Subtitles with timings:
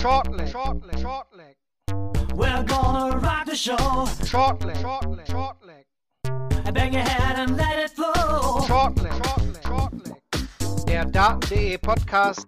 [0.00, 1.56] Shortleg, shortleg, shortleg.
[2.34, 3.76] We're gonna rock the show.
[4.24, 5.84] Shortleg, shortleg, shortleg.
[6.72, 8.62] Bang your head and let it flow.
[8.66, 10.86] Shortleg, shortleg, shortleg.
[10.86, 12.46] Der Daten.de Podcast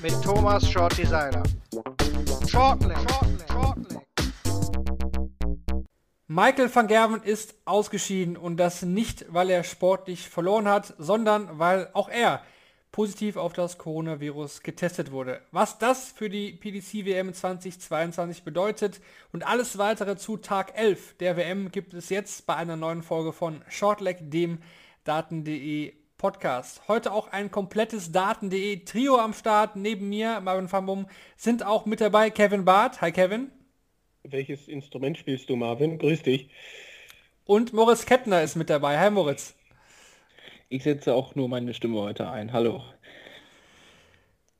[0.00, 1.42] mit Thomas Shorty Seiler.
[2.48, 4.06] Shortleg, shortleg, shortleg.
[6.26, 11.90] Michael van Gerven ist ausgeschieden und das nicht, weil er sportlich verloren hat, sondern weil
[11.92, 12.40] auch er
[12.92, 15.40] positiv auf das Coronavirus getestet wurde.
[15.50, 19.00] Was das für die PDC WM 2022 bedeutet
[19.32, 23.32] und alles weitere zu Tag 11 der WM gibt es jetzt bei einer neuen Folge
[23.32, 24.58] von Shortleg, dem
[25.04, 26.86] Daten.de Podcast.
[26.86, 29.74] Heute auch ein komplettes Daten.de Trio am Start.
[29.74, 33.00] Neben mir, Marvin Fambum, sind auch mit dabei Kevin Barth.
[33.00, 33.50] Hi Kevin.
[34.22, 35.98] Welches Instrument spielst du, Marvin?
[35.98, 36.48] Grüß dich.
[37.44, 39.00] Und Moritz Kettner ist mit dabei.
[39.00, 39.56] Hi Moritz.
[40.72, 42.54] Ich setze auch nur meine Stimme heute ein.
[42.54, 42.82] Hallo.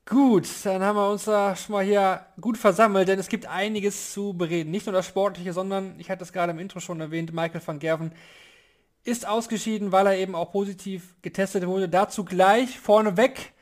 [0.05, 4.13] Gut, dann haben wir uns da schon mal hier gut versammelt, denn es gibt einiges
[4.13, 4.71] zu bereden.
[4.71, 7.79] Nicht nur das Sportliche, sondern, ich hatte es gerade im Intro schon erwähnt, Michael van
[7.79, 8.13] Gerven
[9.05, 11.89] ist ausgeschieden, weil er eben auch positiv getestet wurde.
[11.89, 13.55] Dazu gleich vorneweg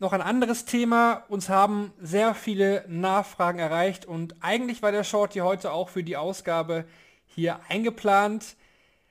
[0.00, 1.26] noch ein anderes Thema.
[1.28, 6.02] Uns haben sehr viele Nachfragen erreicht und eigentlich war der Short hier heute auch für
[6.02, 6.86] die Ausgabe
[7.24, 8.56] hier eingeplant.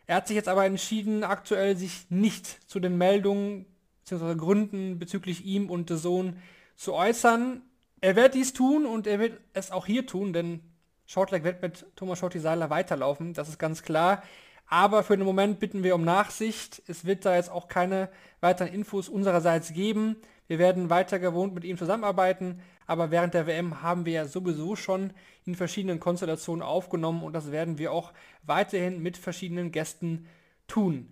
[0.07, 3.65] Er hat sich jetzt aber entschieden, aktuell sich nicht zu den Meldungen
[4.03, 4.35] bzw.
[4.35, 6.37] Gründen bezüglich ihm und der Sohn
[6.75, 7.61] zu äußern.
[8.01, 10.61] Er wird dies tun und er wird es auch hier tun, denn
[11.07, 14.23] Shortleg wird mit Thomas Shorty Seiler weiterlaufen, das ist ganz klar.
[14.67, 16.81] Aber für den Moment bitten wir um Nachsicht.
[16.87, 20.17] Es wird da jetzt auch keine weiteren Infos unsererseits geben.
[20.47, 24.75] Wir werden weiter gewohnt mit ihm zusammenarbeiten, aber während der WM haben wir ja sowieso
[24.75, 25.11] schon
[25.45, 30.27] in verschiedenen Konstellationen aufgenommen und das werden wir auch weiterhin mit verschiedenen Gästen
[30.67, 31.09] tun.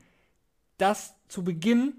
[0.78, 1.94] Das zu Beginn.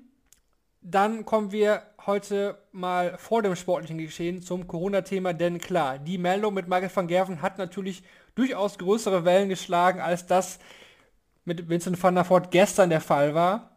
[0.87, 6.53] Dann kommen wir heute mal vor dem sportlichen Geschehen zum Corona-Thema, denn klar, die Meldung
[6.53, 8.03] mit Michael van Gerven hat natürlich
[8.35, 10.59] durchaus größere Wellen geschlagen, als das
[11.45, 13.71] mit Vincent van der Voort gestern der Fall war.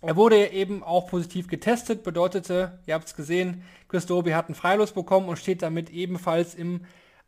[0.00, 4.54] Er wurde eben auch positiv getestet, bedeutete, ihr habt es gesehen, Chris Doby hat einen
[4.54, 6.84] Freilos bekommen und steht damit ebenfalls im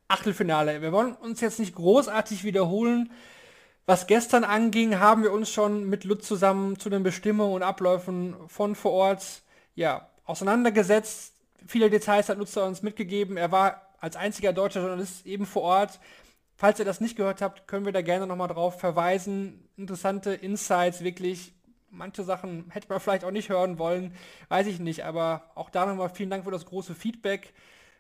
[0.09, 0.83] Achtelfinale.
[0.83, 3.11] Wir wollen uns jetzt nicht großartig wiederholen.
[3.87, 8.35] Was gestern anging, haben wir uns schon mit Lutz zusammen zu den Bestimmungen und Abläufen
[8.49, 9.43] von vor Ort
[9.75, 11.35] ja, auseinandergesetzt.
[11.67, 13.37] Viele Details hat Lutz uns mitgegeben.
[13.37, 16.01] Er war als einziger deutscher Journalist eben vor Ort.
[16.57, 19.69] Falls ihr das nicht gehört habt, können wir da gerne nochmal drauf verweisen.
[19.77, 21.53] Interessante Insights, wirklich
[21.91, 24.15] manche Sachen hätte man vielleicht auch nicht hören wollen,
[24.49, 27.53] weiß ich nicht, aber auch da nochmal vielen Dank für das große Feedback.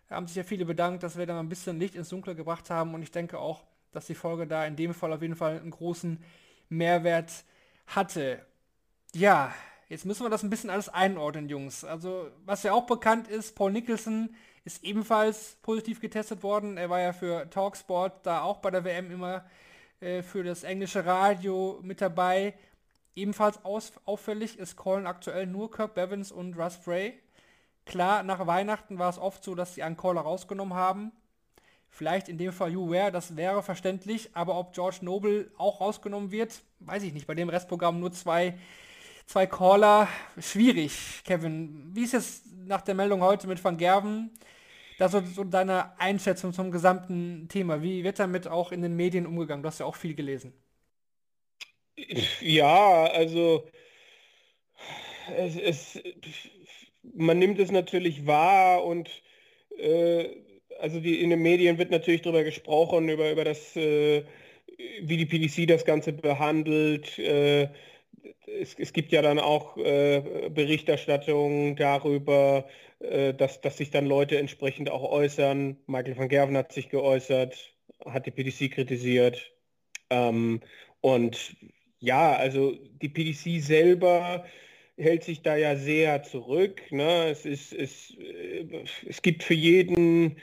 [0.08, 2.34] Da haben sich ja viele bedankt, dass wir da mal ein bisschen Licht ins Dunkle
[2.34, 5.36] gebracht haben und ich denke auch, dass die Folge da in dem Fall auf jeden
[5.36, 6.22] Fall einen großen
[6.68, 7.44] Mehrwert
[7.86, 8.44] hatte.
[9.14, 9.52] Ja,
[9.88, 11.84] jetzt müssen wir das ein bisschen alles einordnen, Jungs.
[11.84, 16.76] Also, was ja auch bekannt ist, Paul Nicholson ist ebenfalls positiv getestet worden.
[16.76, 19.44] Er war ja für Talksport da auch bei der WM immer
[20.00, 22.54] äh, für das englische Radio mit dabei.
[23.14, 27.18] Ebenfalls auffällig ist Callen aktuell nur Kirk Bevins und Russ Bray.
[27.86, 31.12] Klar, nach Weihnachten war es oft so, dass sie einen Caller rausgenommen haben.
[31.88, 36.30] Vielleicht in dem Fall You Ware, das wäre verständlich, aber ob George Noble auch rausgenommen
[36.30, 37.26] wird, weiß ich nicht.
[37.26, 38.58] Bei dem Restprogramm nur zwei,
[39.26, 41.22] zwei Caller, schwierig.
[41.24, 44.30] Kevin, wie ist es nach der Meldung heute mit Van Gerven?
[44.98, 47.82] Da so, so deine Einschätzung zum gesamten Thema.
[47.82, 49.62] Wie wird damit auch in den Medien umgegangen?
[49.62, 50.54] Du hast ja auch viel gelesen.
[52.40, 53.68] Ja, also
[55.36, 56.02] es, es,
[57.02, 59.10] man nimmt es natürlich wahr und
[59.78, 60.28] äh,
[60.78, 64.24] also die, in den Medien wird natürlich darüber gesprochen, über, über das, äh,
[65.00, 67.18] wie die PDC das Ganze behandelt.
[67.18, 67.68] Äh,
[68.46, 72.66] es, es, gibt ja dann auch äh, Berichterstattung darüber,
[73.00, 75.76] äh, dass, dass sich dann Leute entsprechend auch äußern.
[75.86, 79.52] Michael van Gerven hat sich geäußert, hat die PDC kritisiert.
[80.10, 80.60] Ähm,
[81.00, 81.56] und
[81.98, 82.72] ja, also
[83.02, 84.44] die PDC selber
[84.96, 86.82] hält sich da ja sehr zurück.
[86.90, 87.30] Ne?
[87.30, 90.36] Es, ist, es, äh, es gibt für jeden,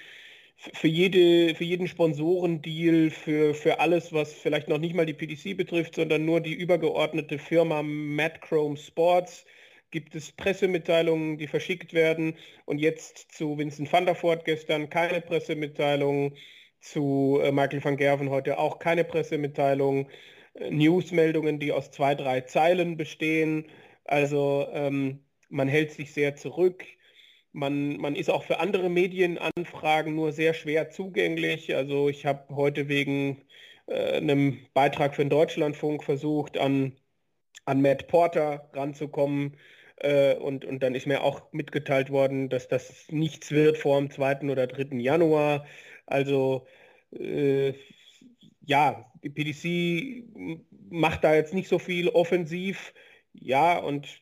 [0.74, 5.57] für, jede, für jeden Sponsorendeal, für, für alles, was vielleicht noch nicht mal die PDC
[5.57, 9.45] betrifft, sondern nur die übergeordnete Firma Mad Chrome Sports,
[9.92, 12.36] gibt es Pressemitteilungen, die verschickt werden.
[12.65, 16.36] Und jetzt zu Vincent van der Voort gestern keine Pressemitteilung,
[16.81, 20.10] zu äh, Michael van Gerven heute auch keine Pressemitteilung.
[20.69, 23.68] Newsmeldungen, die aus zwei, drei Zeilen bestehen.
[24.06, 25.19] Also ähm,
[25.50, 26.86] man hält sich sehr zurück.
[27.54, 31.76] Man, man ist auch für andere Medienanfragen nur sehr schwer zugänglich.
[31.76, 33.44] Also ich habe heute wegen
[33.88, 36.94] äh, einem Beitrag für den Deutschlandfunk versucht, an,
[37.66, 39.58] an Matt Porter ranzukommen.
[39.98, 44.10] Äh, und, und dann ist mir auch mitgeteilt worden, dass das nichts wird vor dem
[44.10, 44.50] 2.
[44.52, 44.98] oder 3.
[44.98, 45.66] Januar.
[46.08, 46.68] Also
[47.12, 47.74] äh,
[48.66, 52.94] ja, die PDC macht da jetzt nicht so viel offensiv.
[53.34, 54.22] Ja, und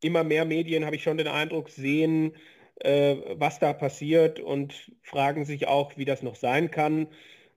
[0.00, 2.36] immer mehr Medien, habe ich schon den Eindruck, sehen,
[2.80, 7.08] äh, was da passiert und fragen sich auch, wie das noch sein kann.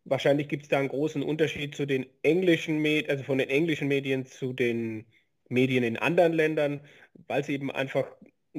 [0.05, 3.87] Wahrscheinlich gibt es da einen großen Unterschied zu den englischen Medien, also von den englischen
[3.87, 5.05] Medien zu den
[5.49, 6.81] Medien in anderen Ländern,
[7.27, 8.05] weil es eben einfach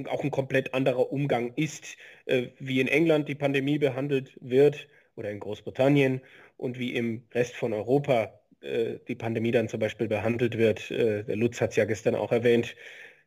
[0.07, 1.97] auch ein komplett anderer Umgang ist,
[2.27, 6.21] äh, wie in England die Pandemie behandelt wird oder in Großbritannien
[6.57, 10.91] und wie im Rest von Europa äh, die Pandemie dann zum Beispiel behandelt wird.
[10.91, 12.77] Äh, der Lutz hat es ja gestern auch erwähnt,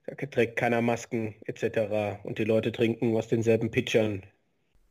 [0.06, 2.20] da trägt keiner Masken etc.
[2.24, 4.24] Und die Leute trinken aus denselben Pitchern.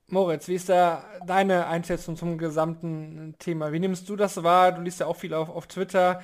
[0.09, 3.73] Moritz, wie ist da deine Einschätzung zum gesamten Thema?
[3.73, 4.73] Wie nimmst du das wahr?
[4.73, 6.21] Du liest ja auch viel auf, auf Twitter,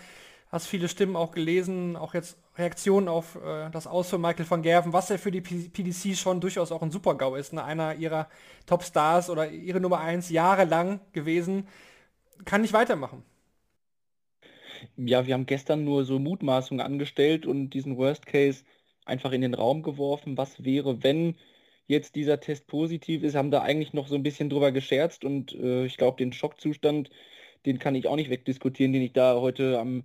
[0.50, 4.62] hast viele Stimmen auch gelesen, auch jetzt Reaktionen auf äh, das Aus von Michael van
[4.62, 7.62] Gerven, was ja für die PDC schon durchaus auch ein Super-GAU ist, ne?
[7.62, 8.28] einer ihrer
[8.66, 11.68] Top-Stars oder ihre Nummer 1 jahrelang gewesen,
[12.44, 13.22] kann nicht weitermachen.
[14.96, 18.64] Ja, wir haben gestern nur so Mutmaßungen angestellt und diesen Worst Case
[19.06, 20.36] einfach in den Raum geworfen.
[20.36, 21.36] Was wäre, wenn
[21.86, 23.34] jetzt dieser Test positiv ist?
[23.34, 27.10] Haben da eigentlich noch so ein bisschen drüber gescherzt und äh, ich glaube, den Schockzustand,
[27.64, 30.04] den kann ich auch nicht wegdiskutieren, den ich da heute am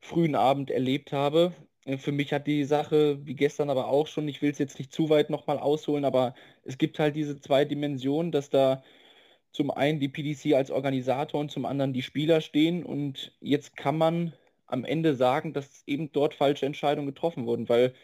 [0.00, 1.52] frühen Abend erlebt habe.
[1.84, 4.78] Äh, für mich hat die Sache, wie gestern aber auch schon, ich will es jetzt
[4.78, 6.34] nicht zu weit nochmal ausholen, aber
[6.64, 8.82] es gibt halt diese zwei Dimensionen, dass da
[9.52, 12.84] zum einen die PDC als Organisator und zum anderen die Spieler stehen.
[12.84, 14.34] Und jetzt kann man
[14.66, 17.94] am Ende sagen, dass eben dort falsche Entscheidungen getroffen wurden, weil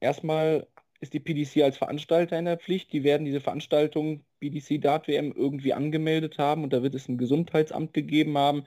[0.00, 0.66] erstmal
[1.00, 2.92] ist die PDC als Veranstalter in der Pflicht.
[2.92, 7.18] Die werden diese Veranstaltung BDC Dart WM irgendwie angemeldet haben und da wird es ein
[7.18, 8.64] Gesundheitsamt gegeben haben,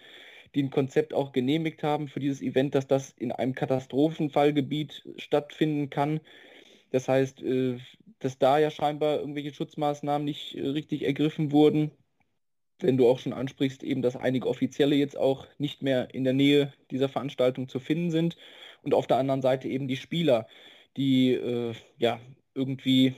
[0.55, 5.89] die ein Konzept auch genehmigt haben für dieses Event, dass das in einem Katastrophenfallgebiet stattfinden
[5.89, 6.21] kann.
[6.91, 7.77] Das heißt, äh,
[8.19, 11.91] dass da ja scheinbar irgendwelche Schutzmaßnahmen nicht äh, richtig ergriffen wurden.
[12.79, 16.33] Wenn du auch schon ansprichst, eben, dass einige Offizielle jetzt auch nicht mehr in der
[16.33, 18.37] Nähe dieser Veranstaltung zu finden sind.
[18.81, 20.47] Und auf der anderen Seite eben die Spieler,
[20.97, 22.19] die äh, ja
[22.53, 23.15] irgendwie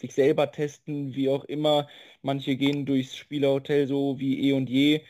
[0.00, 1.88] sich selber testen, wie auch immer.
[2.22, 5.02] Manche gehen durchs Spielerhotel so wie eh und je.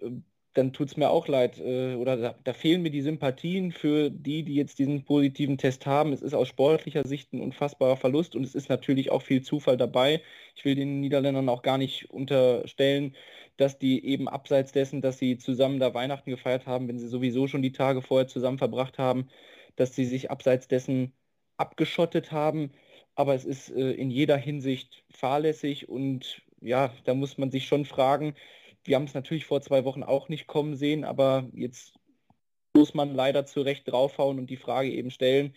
[0.00, 0.24] Ähm,
[0.54, 1.58] dann tut es mir auch leid.
[1.60, 5.86] Äh, oder da, da, fehlen mir die Sympathien für die, die jetzt diesen positiven Test
[5.86, 6.12] haben.
[6.12, 9.76] Es ist aus sportlicher Sicht ein unfassbarer Verlust und es ist natürlich auch viel Zufall
[9.76, 10.22] dabei.
[10.56, 13.14] Ich will den Niederländern auch gar nicht unterstellen,
[13.56, 17.46] dass die eben abseits dessen, dass sie zusammen da Weihnachten gefeiert haben, wenn sie sowieso
[17.46, 19.28] schon die Tage vorher zusammen verbracht haben,
[19.76, 21.12] dass sie sich abseits dessen
[21.60, 22.72] abgeschottet haben.
[23.14, 27.84] Aber es ist äh, in jeder Hinsicht fahrlässig und ja, da muss man sich schon
[27.84, 28.34] fragen,
[28.84, 31.94] wir haben es natürlich vor zwei Wochen auch nicht kommen sehen, aber jetzt
[32.74, 35.54] muss man leider zu Recht draufhauen und die Frage eben stellen,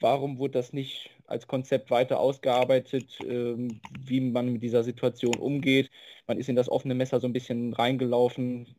[0.00, 5.90] warum wurde das nicht als Konzept weiter ausgearbeitet, ähm, wie man mit dieser Situation umgeht.
[6.26, 8.74] Man ist in das offene Messer so ein bisschen reingelaufen,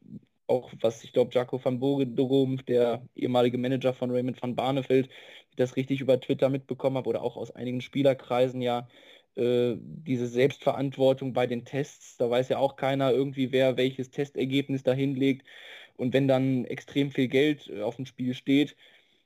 [0.48, 5.10] auch was ich glaube, Jaco van Bogendrom, der ehemalige Manager von Raymond van Barneveld,
[5.56, 8.88] das richtig über Twitter mitbekommen habe oder auch aus einigen Spielerkreisen ja
[9.36, 12.18] äh, diese Selbstverantwortung bei den Tests.
[12.18, 15.46] Da weiß ja auch keiner irgendwie, wer welches Testergebnis da hinlegt.
[15.98, 18.76] Und wenn dann extrem viel Geld äh, auf dem Spiel steht,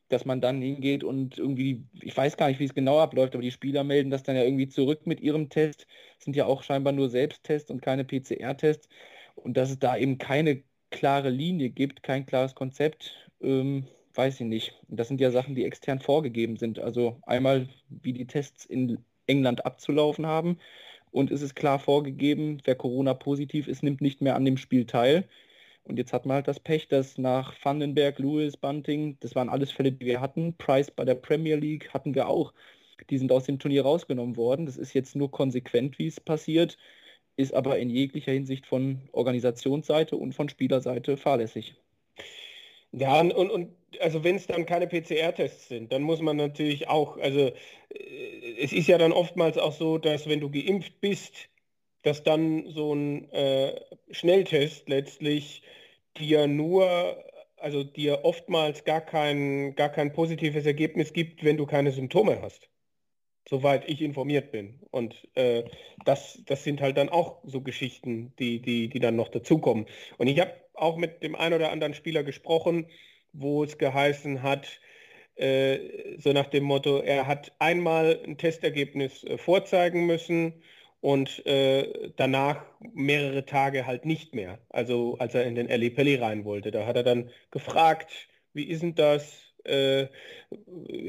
[0.09, 3.43] dass man dann hingeht und irgendwie, ich weiß gar nicht, wie es genau abläuft, aber
[3.43, 5.87] die Spieler melden das dann ja irgendwie zurück mit ihrem Test.
[6.17, 8.89] Das sind ja auch scheinbar nur Selbsttests und keine PCR-Tests.
[9.35, 14.47] Und dass es da eben keine klare Linie gibt, kein klares Konzept, ähm, weiß ich
[14.47, 14.73] nicht.
[14.87, 16.79] Das sind ja Sachen, die extern vorgegeben sind.
[16.79, 20.57] Also einmal, wie die Tests in England abzulaufen haben.
[21.11, 25.27] Und es ist klar vorgegeben, wer Corona-positiv ist, nimmt nicht mehr an dem Spiel teil.
[25.83, 29.71] Und jetzt hat man halt das Pech, dass nach Vandenberg, Lewis, Bunting, das waren alles
[29.71, 30.55] Fälle, die wir hatten.
[30.57, 32.53] Price bei der Premier League hatten wir auch.
[33.09, 34.65] Die sind aus dem Turnier rausgenommen worden.
[34.65, 36.77] Das ist jetzt nur konsequent, wie es passiert,
[37.39, 41.73] ist aber in jeglicher Hinsicht von Organisationsseite und von Spielerseite fahrlässig.
[42.91, 43.69] Ja, und, und
[44.01, 47.51] also wenn es dann keine PCR-Tests sind, dann muss man natürlich auch, also
[47.93, 51.49] äh, es ist ja dann oftmals auch so, dass wenn du geimpft bist,
[52.03, 53.79] dass dann so ein äh,
[54.11, 55.61] Schnelltest letztlich
[56.17, 57.23] dir nur,
[57.55, 62.69] also dir oftmals gar kein, gar kein positives Ergebnis gibt, wenn du keine Symptome hast.
[63.49, 64.79] Soweit ich informiert bin.
[64.91, 65.63] Und äh,
[66.05, 69.87] das, das sind halt dann auch so Geschichten, die, die, die dann noch dazukommen.
[70.19, 72.85] Und ich habe auch mit dem einen oder anderen Spieler gesprochen,
[73.33, 74.79] wo es geheißen hat,
[75.35, 80.61] äh, so nach dem Motto, er hat einmal ein Testergebnis äh, vorzeigen müssen
[81.01, 84.59] und äh, danach mehrere Tage halt nicht mehr.
[84.69, 88.11] Also als er in den Ali Pelli rein wollte, da hat er dann gefragt,
[88.53, 89.48] wie ist denn das?
[89.65, 90.07] Äh,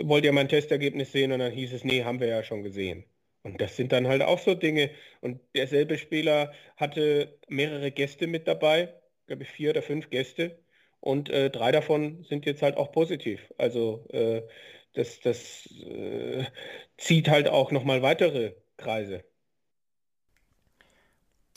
[0.04, 1.32] wollt ihr mein Testergebnis sehen?
[1.32, 3.04] Und dann hieß es, nee, haben wir ja schon gesehen.
[3.42, 4.90] Und das sind dann halt auch so Dinge.
[5.20, 8.94] Und derselbe Spieler hatte mehrere Gäste mit dabei,
[9.26, 10.58] glaube ich vier oder fünf Gäste.
[11.00, 13.40] Und äh, drei davon sind jetzt halt auch positiv.
[13.58, 14.42] Also äh,
[14.94, 16.44] das, das äh,
[16.98, 19.24] zieht halt auch nochmal weitere Kreise.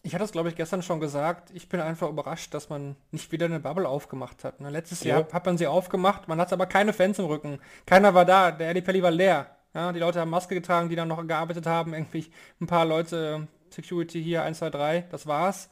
[0.06, 1.50] Ich hatte es, glaube ich, gestern schon gesagt.
[1.54, 4.60] Ich bin einfach überrascht, dass man nicht wieder eine Bubble aufgemacht hat.
[4.60, 4.70] Ne?
[4.70, 5.20] Letztes Ja.
[5.20, 7.60] Jahr hat man sie aufgemacht, man hat aber keine Fans im Rücken.
[7.86, 9.56] Keiner war da, der Eddie Pelli war leer.
[9.74, 11.94] Ja, die Leute haben Maske getragen, die dann noch gearbeitet haben.
[11.94, 12.30] Irgendwie
[12.60, 15.70] ein paar Leute, Security hier, 1, 2, 3, das war's.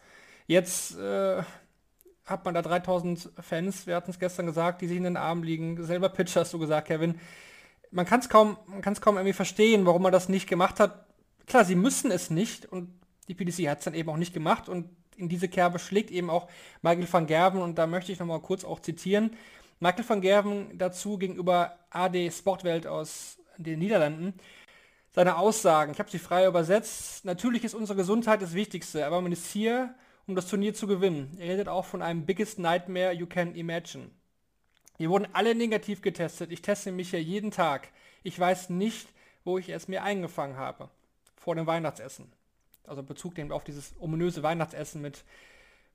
[0.47, 1.43] Jetzt äh,
[2.25, 5.43] hat man da 3000 Fans, wir hatten es gestern gesagt, die sich in den Armen
[5.43, 5.83] liegen.
[5.83, 7.19] Selber Pitcher hast du gesagt, Kevin.
[7.91, 10.79] Man kann es kaum, man kann es kaum irgendwie verstehen, warum man das nicht gemacht
[10.79, 11.05] hat.
[11.47, 14.69] Klar, sie müssen es nicht und die PDC hat es dann eben auch nicht gemacht
[14.69, 16.49] und in diese Kerbe schlägt eben auch
[16.81, 19.35] Michael van Gerven und da möchte ich nochmal kurz auch zitieren.
[19.79, 24.33] Michael van Gerven dazu gegenüber AD Sportwelt aus den Niederlanden.
[25.13, 29.31] Seine Aussagen, ich habe sie frei übersetzt, natürlich ist unsere Gesundheit das Wichtigste, aber man
[29.31, 29.93] ist hier,
[30.25, 31.35] um das Turnier zu gewinnen.
[31.37, 34.09] Er redet auch von einem biggest nightmare you can imagine.
[34.97, 36.51] Wir wurden alle negativ getestet.
[36.51, 37.89] Ich teste mich ja jeden Tag.
[38.23, 39.09] Ich weiß nicht,
[39.43, 40.89] wo ich es mir eingefangen habe.
[41.35, 42.31] Vor dem Weihnachtsessen.
[42.85, 45.23] Also Bezug nimmt auf dieses ominöse Weihnachtsessen mit,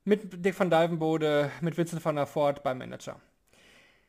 [0.03, 3.19] mit Dick van Dijvenbode, mit Vincent van der Voort beim Manager.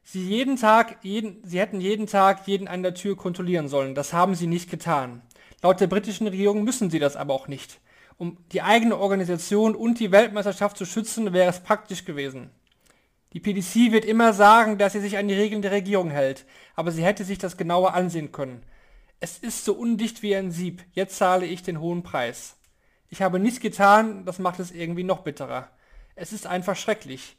[0.04, 3.94] Sie jeden Tag, jeden, sie hätten jeden Tag jeden an der Tür kontrollieren sollen.
[3.94, 5.23] Das haben sie nicht getan.
[5.62, 7.80] Laut der britischen Regierung müssen sie das aber auch nicht.
[8.16, 12.50] Um die eigene Organisation und die Weltmeisterschaft zu schützen, wäre es praktisch gewesen.
[13.32, 16.90] Die PDC wird immer sagen, dass sie sich an die Regeln der Regierung hält, aber
[16.90, 18.62] sie hätte sich das genauer ansehen können.
[19.20, 20.82] Es ist so undicht wie ein Sieb.
[20.92, 22.56] Jetzt zahle ich den hohen Preis.
[23.10, 25.70] Ich habe nichts getan, das macht es irgendwie noch bitterer.
[26.14, 27.36] Es ist einfach schrecklich.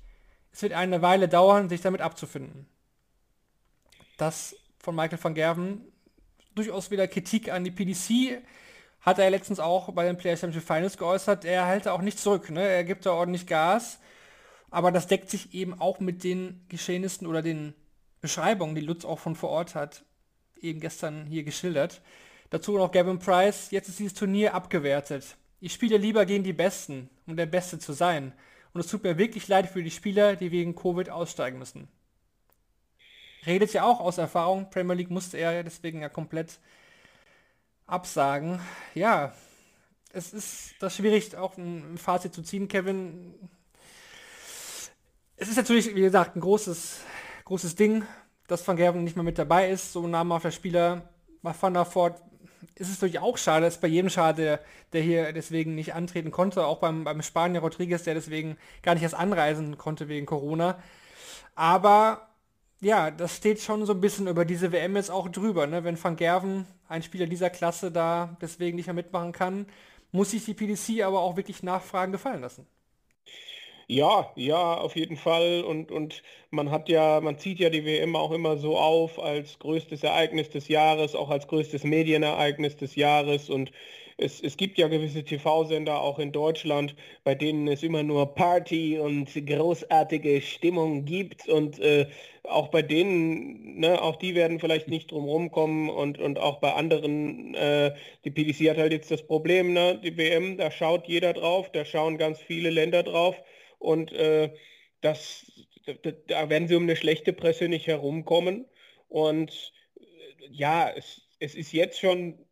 [0.52, 2.68] Es wird eine Weile dauern, sich damit abzufinden.
[4.18, 5.82] Das von Michael van Gerven
[6.56, 8.42] durchaus wieder Kritik an die PDC
[9.02, 11.46] hat er letztens auch bei den Players Championship Finals geäußert.
[11.46, 12.68] Er hält auch nicht zurück, ne?
[12.68, 14.00] Er gibt da ordentlich Gas.
[14.72, 17.74] Aber das deckt sich eben auch mit den Geschehnissen oder den
[18.22, 20.04] Beschreibungen, die Lutz auch von vor Ort hat,
[20.60, 22.02] eben gestern hier geschildert.
[22.50, 23.72] Dazu noch Gavin Price.
[23.72, 25.38] Jetzt ist dieses Turnier abgewertet.
[25.62, 28.34] Ich spiele lieber gegen die Besten, um der Beste zu sein.
[28.74, 31.88] Und es tut mir wirklich leid für die Spieler, die wegen Covid aussteigen müssen.
[33.46, 34.70] Redet ja auch aus Erfahrung.
[34.70, 36.60] Premier League musste er ja deswegen ja komplett
[37.88, 38.60] absagen.
[38.94, 39.34] Ja,
[40.12, 43.34] es ist das schwierig, auch ein Fazit zu ziehen, Kevin.
[45.36, 47.02] Es ist natürlich, wie gesagt, ein großes,
[47.46, 48.04] großes Ding,
[48.48, 49.94] dass Van Gerven nicht mehr mit dabei ist.
[49.94, 51.10] So ein namhafter Spieler.
[51.42, 52.22] Bei Van der Voort
[52.76, 54.60] ist es natürlich auch schade, ist bei jedem schade, der,
[54.94, 56.66] der hier deswegen nicht antreten konnte.
[56.66, 60.82] Auch beim, beim Spanier Rodriguez, der deswegen gar nicht erst anreisen konnte wegen Corona.
[61.56, 62.30] Aber
[62.82, 65.68] ja, das steht schon so ein bisschen über diese WM jetzt auch drüber.
[65.68, 65.84] Ne?
[65.84, 69.66] Wenn Van Gerven, ein Spieler dieser Klasse, da deswegen nicht mehr mitmachen kann,
[70.12, 72.66] muss sich die PDC aber auch wirklich Nachfragen gefallen lassen.
[73.92, 75.64] Ja, ja, auf jeden Fall.
[75.64, 79.58] Und, und man hat ja, man zieht ja die WM auch immer so auf als
[79.58, 83.50] größtes Ereignis des Jahres, auch als größtes Medienereignis des Jahres.
[83.50, 83.72] Und
[84.18, 89.00] es, es gibt ja gewisse TV-Sender auch in Deutschland, bei denen es immer nur Party
[89.00, 91.48] und großartige Stimmung gibt.
[91.50, 92.06] Und äh,
[92.44, 96.74] auch bei denen, ne, auch die werden vielleicht nicht drum rumkommen und, und auch bei
[96.74, 101.34] anderen, äh, die PDC hat halt jetzt das Problem, ne, die WM, da schaut jeder
[101.34, 103.36] drauf, da schauen ganz viele Länder drauf.
[103.80, 104.54] Und äh,
[105.02, 105.52] das,
[106.28, 108.66] da, werden sie um eine schlechte Presse nicht herumkommen.
[109.08, 110.04] Und äh,
[110.52, 112.46] ja, es, es ist jetzt schon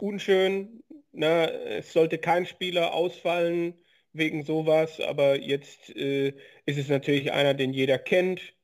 [0.00, 0.82] unschön.
[1.12, 1.50] Ne?
[1.50, 3.74] Es sollte kein Spieler ausfallen
[4.12, 6.28] wegen sowas, aber jetzt äh,
[6.64, 8.54] ist es natürlich einer, den jeder kennt.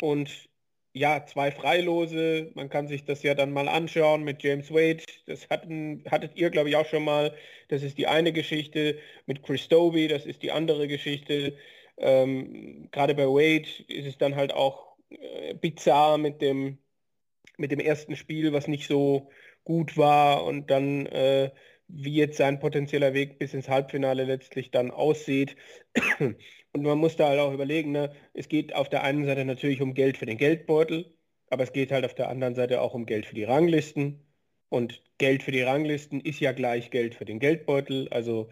[0.00, 0.48] Und
[0.96, 5.04] ja, zwei Freilose, man kann sich das ja dann mal anschauen mit James Wade.
[5.26, 7.34] Das hatten, hattet ihr, glaube ich, auch schon mal.
[7.68, 8.98] Das ist die eine Geschichte.
[9.26, 11.58] Mit Chris Doby, das ist die andere Geschichte.
[11.98, 16.78] Ähm, Gerade bei Wade ist es dann halt auch äh, bizarr mit dem,
[17.58, 19.30] mit dem ersten Spiel, was nicht so
[19.64, 21.50] gut war und dann äh,
[21.88, 25.56] wie jetzt sein potenzieller Weg bis ins Halbfinale letztlich dann aussieht.
[26.76, 28.12] Und man muss da halt auch überlegen, ne?
[28.34, 31.10] es geht auf der einen Seite natürlich um Geld für den Geldbeutel,
[31.48, 34.20] aber es geht halt auf der anderen Seite auch um Geld für die Ranglisten.
[34.68, 38.08] Und Geld für die Ranglisten ist ja gleich Geld für den Geldbeutel.
[38.10, 38.50] Also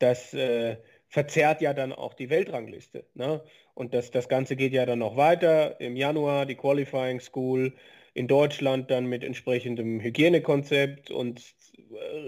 [0.00, 3.06] das äh, verzerrt ja dann auch die Weltrangliste.
[3.14, 3.40] Ne?
[3.74, 5.80] Und das, das Ganze geht ja dann noch weiter.
[5.80, 7.74] Im Januar die Qualifying School,
[8.14, 11.54] in Deutschland dann mit entsprechendem Hygienekonzept und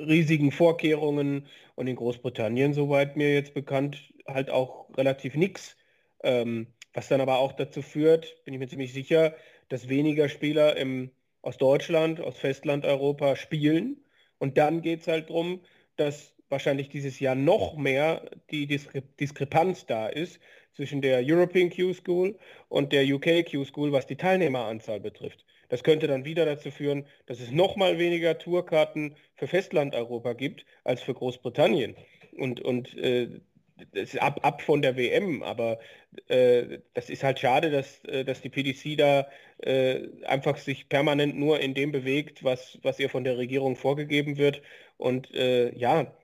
[0.07, 5.77] riesigen Vorkehrungen und in Großbritannien, soweit mir jetzt bekannt, halt auch relativ nix.
[6.23, 9.35] Ähm, was dann aber auch dazu führt, bin ich mir ziemlich sicher,
[9.69, 14.05] dass weniger Spieler im, aus Deutschland, aus Festlandeuropa spielen.
[14.39, 15.63] Und dann geht es halt darum,
[15.97, 20.39] dass wahrscheinlich dieses Jahr noch mehr die Diskre Diskrepanz da ist
[20.75, 25.45] zwischen der European Q-School und der UK Q-School, was die Teilnehmeranzahl betrifft.
[25.73, 30.67] Das könnte dann wieder dazu führen, dass es noch mal weniger Tourkarten für Festlandeuropa gibt
[30.85, 31.97] als für Großbritannien.
[32.37, 33.41] Und, und äh,
[33.93, 35.79] das ist ab, ab von der WM, aber
[36.29, 39.29] äh, das ist halt schade, dass, äh, dass die PDC da
[39.63, 44.37] äh, einfach sich permanent nur in dem bewegt, was, was ihr von der Regierung vorgegeben
[44.37, 44.61] wird.
[44.99, 46.15] Und äh, ja,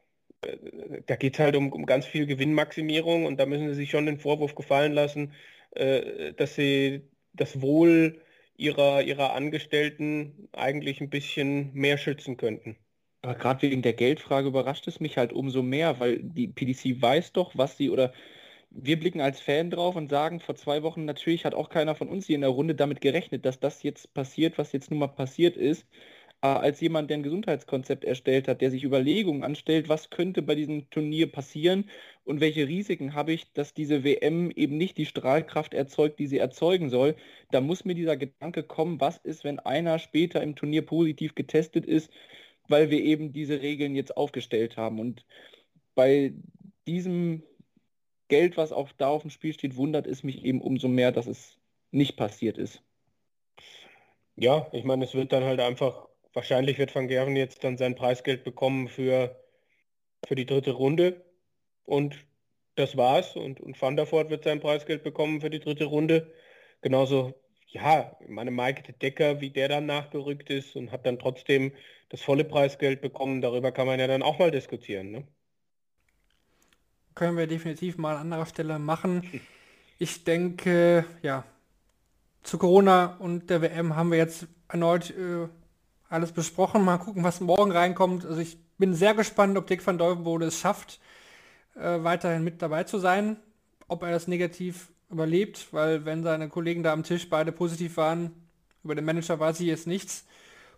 [0.43, 0.59] äh,
[1.07, 4.05] da geht es halt um, um ganz viel Gewinnmaximierung und da müssen sie sich schon
[4.05, 5.33] den Vorwurf gefallen lassen,
[5.71, 8.21] äh, dass sie das Wohl
[8.59, 12.77] ihrer, ihrer Angestellten eigentlich ein bisschen mehr schützen könnten.
[13.23, 17.33] Aber gerade wegen der Geldfrage überrascht es mich halt umso mehr, weil die PDC weiß
[17.33, 18.13] doch, was sie oder
[18.71, 22.09] wir blicken als Fan drauf und sagen, vor zwei Wochen natürlich hat auch keiner von
[22.09, 25.09] uns hier in der Runde damit gerechnet, dass das jetzt passiert, was jetzt nun mal
[25.09, 25.87] passiert ist.
[26.41, 30.55] Äh, als jemand, der ein Gesundheitskonzept erstellt hat, der sich Überlegungen anstellt, was könnte bei
[30.55, 31.91] diesem Turnier passieren
[32.25, 36.39] und welche Risiken habe ich, dass diese WM eben nicht die Strahlkraft erzeugt, die sie
[36.39, 37.17] erzeugen soll,
[37.51, 41.87] da muss mir dieser Gedanke kommen, was ist, wenn einer später im Turnier positiv getestet
[41.87, 42.11] ist,
[42.69, 45.01] weil wir eben diese Regeln jetzt aufgestellt haben.
[45.01, 45.27] Und
[45.97, 46.35] bei
[46.87, 47.43] diesem
[48.29, 51.27] Geld, was auch da auf dem Spiel steht, wundert es mich eben umso mehr, dass
[51.27, 51.59] es
[51.91, 52.83] nicht passiert ist.
[54.37, 57.97] Ja, ich meine, es wird dann halt einfach Wahrscheinlich wird Van Gerven jetzt dann sein
[57.97, 59.35] Preisgeld bekommen für,
[60.25, 61.25] für die dritte Runde.
[61.85, 62.15] Und
[62.77, 63.35] das war's.
[63.35, 66.33] Und, und Van der Voort wird sein Preisgeld bekommen für die dritte Runde.
[66.81, 67.35] Genauso,
[67.67, 71.73] ja, meine Mike Decker, wie der dann nachgerückt ist und hat dann trotzdem
[72.09, 73.41] das volle Preisgeld bekommen.
[73.41, 75.11] Darüber kann man ja dann auch mal diskutieren.
[75.11, 75.27] Ne?
[77.17, 79.29] Können wir definitiv mal an anderer Stelle machen.
[80.01, 81.43] Ich denke, ja,
[82.45, 85.49] zu Corona und der WM haben wir jetzt erneut äh,
[86.09, 86.85] alles besprochen.
[86.85, 88.25] Mal gucken, was morgen reinkommt.
[88.25, 91.01] Also ich bin sehr gespannt, ob Dick van Dolvenbode es schafft,
[91.77, 93.37] äh, weiterhin mit dabei zu sein.
[93.89, 98.33] Ob er das negativ überlebt, weil wenn seine Kollegen da am Tisch beide positiv waren,
[98.85, 100.27] über den Manager weiß ich jetzt nichts.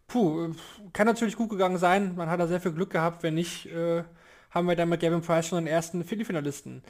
[0.06, 0.52] Puh,
[0.92, 2.14] kann natürlich gut gegangen sein.
[2.16, 3.22] Man hat da sehr viel Glück gehabt.
[3.22, 4.02] Wenn nicht, äh,
[4.50, 6.82] haben wir dann mit Gavin Price schon den ersten Viertelfinalisten.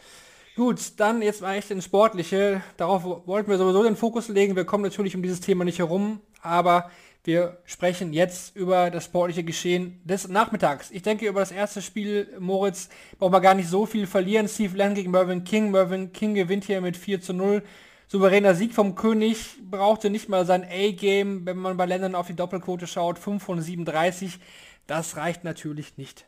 [0.57, 2.63] Gut, dann jetzt mal echt ins Sportliche.
[2.77, 4.57] Darauf wollten wir sowieso den Fokus legen.
[4.57, 6.91] Wir kommen natürlich um dieses Thema nicht herum, aber
[7.25, 10.91] wir sprechen jetzt über das sportliche Geschehen des Nachmittags.
[10.91, 14.49] Ich denke, über das erste Spiel, Moritz, brauchen wir gar nicht so viel verlieren.
[14.49, 15.71] Steve Land gegen Mervyn King.
[15.71, 17.63] Mervyn King gewinnt hier mit 4 zu 0.
[18.09, 22.35] Souveräner Sieg vom König, brauchte nicht mal sein A-Game, wenn man bei Ländern auf die
[22.35, 24.39] Doppelquote schaut, 5 von 37.
[24.89, 26.27] Das reicht natürlich nicht.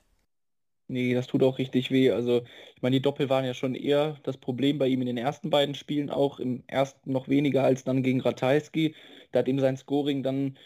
[0.86, 2.10] Nee, das tut auch richtig weh.
[2.10, 2.42] Also,
[2.76, 5.50] ich meine, die Doppel waren ja schon eher das Problem bei ihm in den ersten
[5.50, 8.94] beiden Spielen, auch im ersten noch weniger als dann gegen Ratajski.
[9.32, 10.58] Da hat ihm sein Scoring dann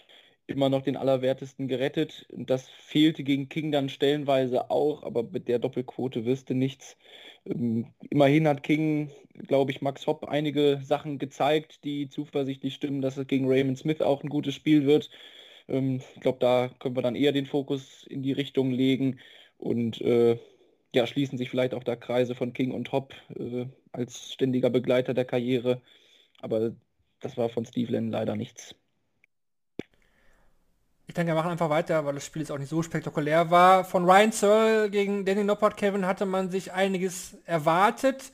[0.46, 2.26] immer noch den Allerwertesten gerettet.
[2.30, 6.96] Das fehlte gegen King dann stellenweise auch, aber mit der Doppelquote wirst du nichts.
[7.44, 9.10] Ähm, immerhin hat King,
[9.48, 14.00] glaube ich, Max Hopp einige Sachen gezeigt, die zuversichtlich stimmen, dass es gegen Raymond Smith
[14.00, 15.10] auch ein gutes Spiel wird.
[15.68, 19.20] Ähm, ich glaube, da können wir dann eher den Fokus in die Richtung legen
[19.58, 20.38] und äh,
[20.94, 25.14] ja, schließen sich vielleicht auch da Kreise von King und Hopp äh, als ständiger Begleiter
[25.14, 25.82] der Karriere.
[26.40, 26.74] Aber
[27.20, 28.76] das war von Steve Lennon leider nichts.
[31.08, 33.84] Ich denke, wir machen einfach weiter, weil das Spiel jetzt auch nicht so spektakulär war.
[33.84, 38.32] Von Ryan Searle gegen Danny Noppert, Kevin, hatte man sich einiges erwartet.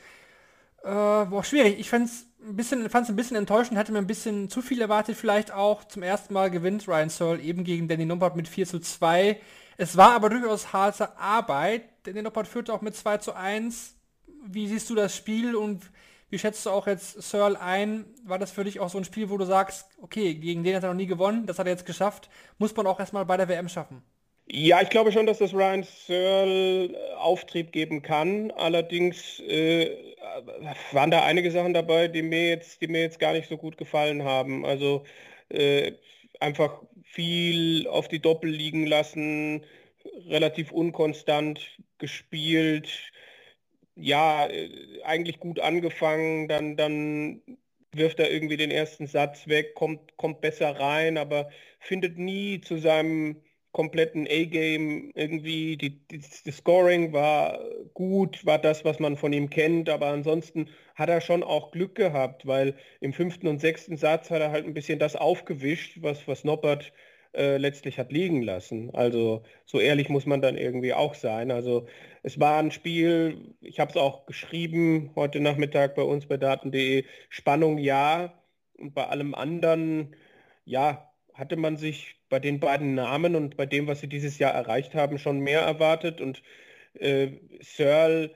[0.82, 1.78] Äh, boah, schwierig.
[1.78, 4.80] Ich fand es ein bisschen, fand's ein bisschen enttäuschend, hatte mir ein bisschen zu viel
[4.80, 5.85] erwartet vielleicht auch.
[5.85, 9.38] Zum ersten Mal gewinnt Ryan Searle eben gegen Danny Noppert mit 4 zu 2.
[9.76, 11.85] Es war aber durchaus harte Arbeit.
[12.04, 13.94] Danny Noppert führte auch mit 2 zu 1.
[14.46, 15.82] Wie siehst du das Spiel und
[16.33, 18.07] wie schätzt du auch jetzt Searle ein?
[18.25, 20.83] War das für dich auch so ein Spiel, wo du sagst, okay, gegen den hat
[20.83, 23.49] er noch nie gewonnen, das hat er jetzt geschafft, muss man auch erstmal bei der
[23.49, 24.03] WM schaffen?
[24.47, 28.51] Ja, ich glaube schon, dass das Ryan Searle äh, Auftrieb geben kann.
[28.53, 30.14] Allerdings äh,
[30.92, 33.77] waren da einige Sachen dabei, die mir jetzt, die mir jetzt gar nicht so gut
[33.77, 34.64] gefallen haben.
[34.64, 35.05] Also
[35.51, 35.92] äh,
[36.40, 39.64] einfach viel auf die Doppel liegen lassen,
[40.29, 41.61] relativ unkonstant
[41.99, 43.12] gespielt,
[43.94, 47.42] ja, äh, eigentlich gut angefangen, dann, dann
[47.92, 51.50] wirft er irgendwie den ersten Satz weg, kommt, kommt besser rein, aber
[51.81, 57.59] findet nie zu seinem kompletten A-Game irgendwie, die, die, die, Scoring war
[57.94, 61.94] gut, war das, was man von ihm kennt, aber ansonsten hat er schon auch Glück
[61.94, 66.28] gehabt, weil im fünften und sechsten Satz hat er halt ein bisschen das aufgewischt, was,
[66.28, 66.92] was Noppert
[67.35, 68.90] äh, letztlich hat liegen lassen.
[68.95, 71.51] Also so ehrlich muss man dann irgendwie auch sein.
[71.51, 71.87] Also
[72.23, 77.05] es war ein Spiel, ich habe es auch geschrieben heute Nachmittag bei uns bei daten.de,
[77.29, 78.35] Spannung ja
[78.79, 80.14] und bei allem anderen
[80.64, 84.53] ja, hatte man sich bei den beiden Namen und bei dem, was sie dieses Jahr
[84.53, 86.21] erreicht haben, schon mehr erwartet.
[86.21, 86.42] Und
[86.95, 88.35] äh, Searle,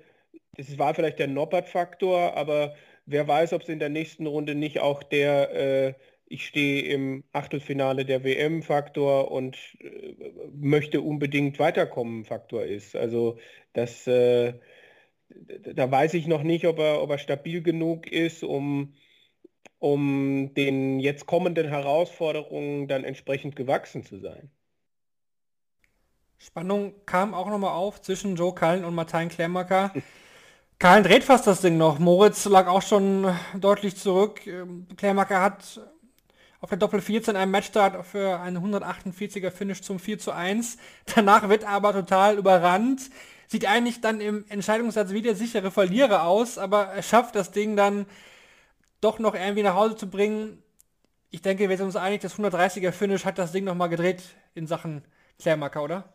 [0.56, 4.80] das war vielleicht der Noppert-Faktor, aber wer weiß, ob es in der nächsten Runde nicht
[4.80, 5.94] auch der äh,
[6.26, 10.14] ich stehe im Achtelfinale der WM-Faktor und äh,
[10.52, 12.96] möchte unbedingt weiterkommen Faktor ist.
[12.96, 13.38] Also
[13.72, 14.54] das, äh,
[15.28, 18.94] da weiß ich noch nicht, ob er, ob er stabil genug ist, um,
[19.78, 24.50] um den jetzt kommenden Herausforderungen dann entsprechend gewachsen zu sein.
[26.38, 29.92] Spannung kam auch nochmal auf zwischen Joe Cullen und Martin Klemmacker.
[30.78, 31.98] Cullen dreht fast das Ding noch.
[31.98, 34.42] Moritz lag auch schon deutlich zurück.
[34.96, 35.80] Klemmacker hat
[36.60, 40.78] auf der Doppel 14 einem Matchstart für einen 148er Finish zum 4 zu 1.
[41.14, 43.10] Danach wird aber total überrannt.
[43.48, 47.76] Sieht eigentlich dann im Entscheidungssatz wie der sichere Verlierer aus, aber er schafft das Ding
[47.76, 48.06] dann
[49.00, 50.62] doch noch irgendwie nach Hause zu bringen.
[51.30, 54.22] Ich denke, wir sind uns einig, das 130er Finish hat das Ding nochmal gedreht
[54.54, 55.04] in Sachen
[55.38, 56.12] Klärmarker, oder?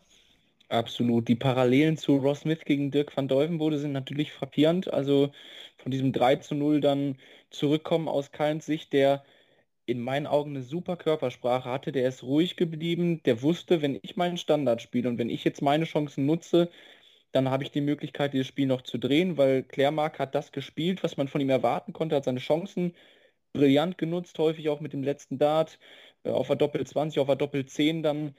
[0.68, 1.28] Absolut.
[1.28, 4.92] Die Parallelen zu Ross Smith gegen Dirk van Deuvenbode sind natürlich frappierend.
[4.92, 5.30] Also
[5.76, 7.18] von diesem 3 zu 0 dann
[7.50, 9.22] zurückkommen aus Kallens Sicht, der
[9.92, 11.92] in meinen Augen eine super Körpersprache hatte.
[11.92, 13.22] Der ist ruhig geblieben.
[13.24, 16.70] Der wusste, wenn ich meinen Standard spiele und wenn ich jetzt meine Chancen nutze,
[17.32, 21.02] dann habe ich die Möglichkeit, dieses Spiel noch zu drehen, weil Klärmark hat das gespielt,
[21.02, 22.94] was man von ihm erwarten konnte, hat seine Chancen
[23.52, 25.78] brillant genutzt, häufig auch mit dem letzten Dart
[26.24, 28.34] äh, auf der Doppel 20, auf der Doppel 10 dann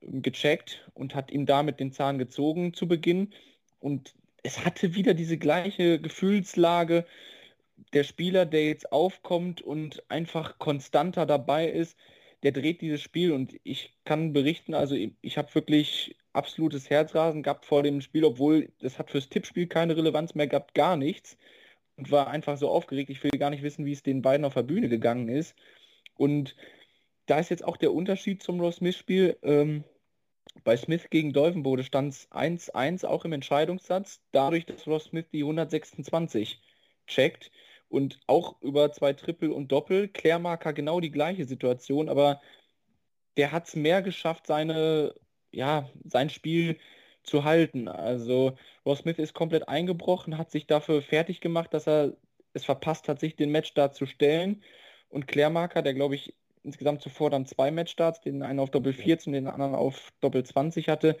[0.00, 3.32] äh, gecheckt und hat ihm damit den Zahn gezogen zu Beginn.
[3.80, 7.04] Und es hatte wieder diese gleiche Gefühlslage,
[7.92, 11.96] der Spieler, der jetzt aufkommt und einfach konstanter dabei ist,
[12.42, 17.64] der dreht dieses Spiel und ich kann berichten, also ich habe wirklich absolutes Herzrasen gehabt
[17.64, 21.38] vor dem Spiel, obwohl das hat fürs Tippspiel keine Relevanz mehr gehabt, gar nichts
[21.96, 23.10] und war einfach so aufgeregt.
[23.10, 25.56] Ich will gar nicht wissen, wie es den beiden auf der Bühne gegangen ist.
[26.16, 26.54] Und
[27.26, 29.38] da ist jetzt auch der Unterschied zum Ross Smith-Spiel.
[29.42, 29.84] Ähm,
[30.62, 35.42] bei Smith gegen Dolvenbode stand es 1-1 auch im Entscheidungssatz, dadurch, dass Ross Smith die
[35.42, 36.60] 126
[37.06, 37.50] checkt
[37.96, 40.08] und auch über zwei Triple und Doppel.
[40.08, 42.42] Klärmarker genau die gleiche Situation, aber
[43.38, 45.14] der hat es mehr geschafft, seine,
[45.50, 46.78] ja, sein Spiel
[47.22, 47.88] zu halten.
[47.88, 52.16] Also Ross Smith ist komplett eingebrochen, hat sich dafür fertig gemacht, dass er
[52.52, 54.62] es verpasst hat, sich den Matchstart zu stellen.
[55.08, 59.32] Und Klärmarker, der glaube ich insgesamt zuvor dann zwei Matchstarts, den einen auf Doppel 14,
[59.32, 61.16] den anderen auf Doppel 20 hatte,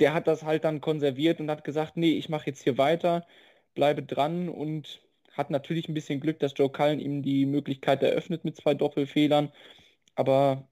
[0.00, 3.26] der hat das halt dann konserviert und hat gesagt, nee, ich mache jetzt hier weiter,
[3.74, 5.05] bleibe dran und
[5.36, 9.52] hat natürlich ein bisschen Glück, dass Joe Cullen ihm die Möglichkeit eröffnet mit zwei Doppelfehlern,
[10.14, 10.68] aber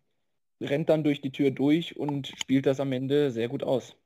[0.60, 3.96] rennt dann durch die Tür durch und spielt das am Ende sehr gut aus.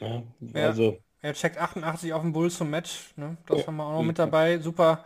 [0.00, 0.22] Ja,
[0.54, 0.98] also.
[1.22, 3.12] Er checkt 88 auf dem Bulls zum Match.
[3.16, 3.36] Ne?
[3.46, 4.58] Das ja, haben wir auch noch mit dabei.
[4.58, 5.04] Super,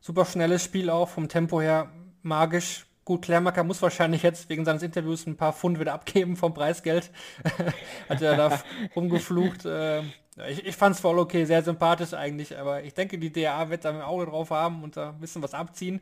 [0.00, 1.90] super schnelles Spiel auch, vom Tempo her
[2.22, 2.86] magisch.
[3.04, 7.10] Gut, Klärmacker muss wahrscheinlich jetzt wegen seines Interviews ein paar Pfund wieder abgeben vom Preisgeld.
[8.08, 8.62] Hat er da
[8.96, 9.64] rumgeflucht.
[9.64, 10.02] Äh,
[10.48, 13.84] ich, ich fand es voll okay, sehr sympathisch eigentlich, aber ich denke, die DA wird
[13.84, 16.00] da ein Auge drauf haben und da ein bisschen was abziehen.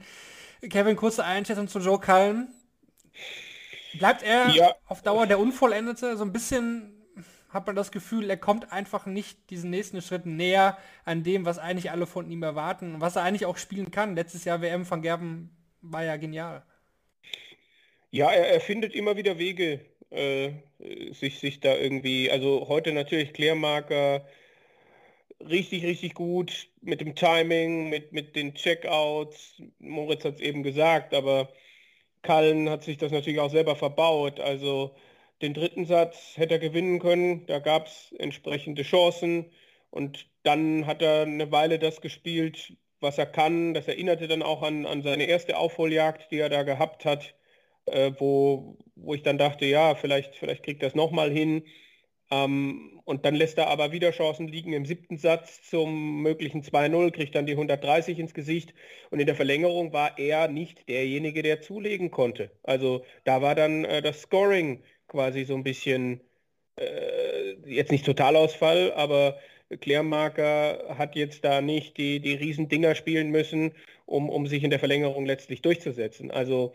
[0.69, 2.49] Kevin, kurze Einschätzung zu Joe Cullen.
[3.99, 4.75] Bleibt er ja.
[4.87, 6.17] auf Dauer der Unvollendete?
[6.17, 6.95] So ein bisschen
[7.51, 11.59] hat man das Gefühl, er kommt einfach nicht diesen nächsten Schritt näher an dem, was
[11.59, 14.17] eigentlich alle von ihm erwarten und was er eigentlich auch spielen kann.
[14.17, 16.65] Letztes Jahr WM von Gerben war ja genial.
[18.11, 19.85] Ja, er, er findet immer wieder Wege,
[20.15, 20.53] äh,
[21.13, 24.27] sich, sich da irgendwie, also heute natürlich Klärmarker,
[25.41, 29.63] richtig, richtig gut mit dem Timing, mit, mit den Checkouts.
[29.79, 31.53] Moritz hat es eben gesagt, aber
[32.23, 34.41] Kallen hat sich das natürlich auch selber verbaut.
[34.41, 34.95] Also
[35.43, 39.51] den dritten Satz hätte er gewinnen können, da gab es entsprechende Chancen
[39.91, 43.75] und dann hat er eine Weile das gespielt, was er kann.
[43.75, 47.35] Das erinnerte dann auch an, an seine erste Aufholjagd, die er da gehabt hat
[47.87, 51.65] äh, wo, wo ich dann dachte, ja, vielleicht, vielleicht kriegt das nochmal hin.
[52.31, 57.11] Ähm, und dann lässt er aber wieder Chancen liegen im siebten Satz zum möglichen 2-0,
[57.13, 58.75] kriegt dann die 130 ins Gesicht.
[59.11, 62.51] Und in der Verlängerung war er nicht derjenige, der zulegen konnte.
[62.63, 66.21] Also da war dann äh, das Scoring quasi so ein bisschen,
[66.77, 69.39] äh, jetzt nicht Totalausfall, aber
[69.81, 73.73] Klärmarker hat jetzt da nicht die, die Riesendinger spielen müssen,
[74.07, 76.31] um, um sich in der Verlängerung letztlich durchzusetzen.
[76.31, 76.75] Also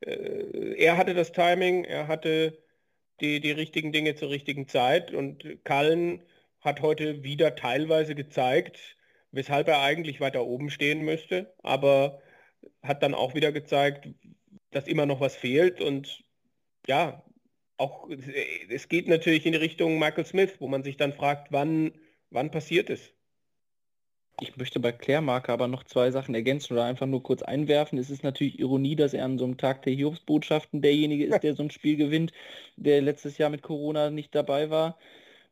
[0.00, 2.58] äh, er hatte das Timing, er hatte
[3.20, 6.22] die, die richtigen Dinge zur richtigen Zeit und Kallen
[6.60, 8.96] hat heute wieder teilweise gezeigt,
[9.32, 12.22] weshalb er eigentlich weiter oben stehen müsste, aber
[12.82, 14.08] hat dann auch wieder gezeigt,
[14.70, 16.24] dass immer noch was fehlt und
[16.86, 17.24] ja,
[17.76, 18.08] auch
[18.68, 21.92] es geht natürlich in die Richtung Michael Smith, wo man sich dann fragt, wann,
[22.30, 23.12] wann passiert es?
[24.38, 27.98] Ich möchte bei Klärmarker aber noch zwei Sachen ergänzen oder einfach nur kurz einwerfen.
[27.98, 31.54] Es ist natürlich Ironie, dass er an so einem Tag der Hiobsbotschaften derjenige ist, der
[31.54, 32.32] so ein Spiel gewinnt,
[32.76, 34.98] der letztes Jahr mit Corona nicht dabei war.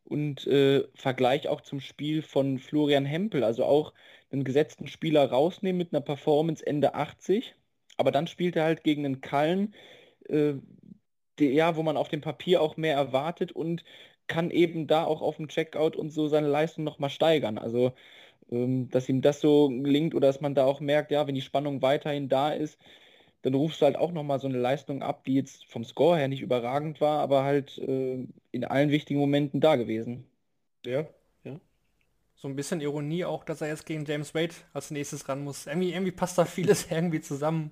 [0.05, 3.93] Und äh, Vergleich auch zum Spiel von Florian Hempel, also auch
[4.31, 7.55] einen gesetzten Spieler rausnehmen mit einer Performance Ende 80,
[7.99, 9.75] aber dann spielt er halt gegen einen Kallen,
[10.29, 10.55] äh,
[11.39, 13.85] der, ja, wo man auf dem Papier auch mehr erwartet und
[14.27, 17.59] kann eben da auch auf dem Checkout und so seine Leistung nochmal steigern.
[17.59, 17.93] Also
[18.51, 21.83] dass ihm das so gelingt oder dass man da auch merkt, ja, wenn die Spannung
[21.83, 22.79] weiterhin da ist,
[23.43, 26.29] dann rufst du halt auch nochmal so eine Leistung ab, die jetzt vom Score her
[26.29, 30.25] nicht überragend war, aber halt äh, in allen wichtigen Momenten da gewesen.
[30.85, 31.07] Ja,
[31.45, 31.61] ja.
[32.35, 35.67] So ein bisschen Ironie auch, dass er jetzt gegen James Wade als nächstes ran muss.
[35.67, 37.71] Irgendwie, irgendwie passt da vieles irgendwie zusammen.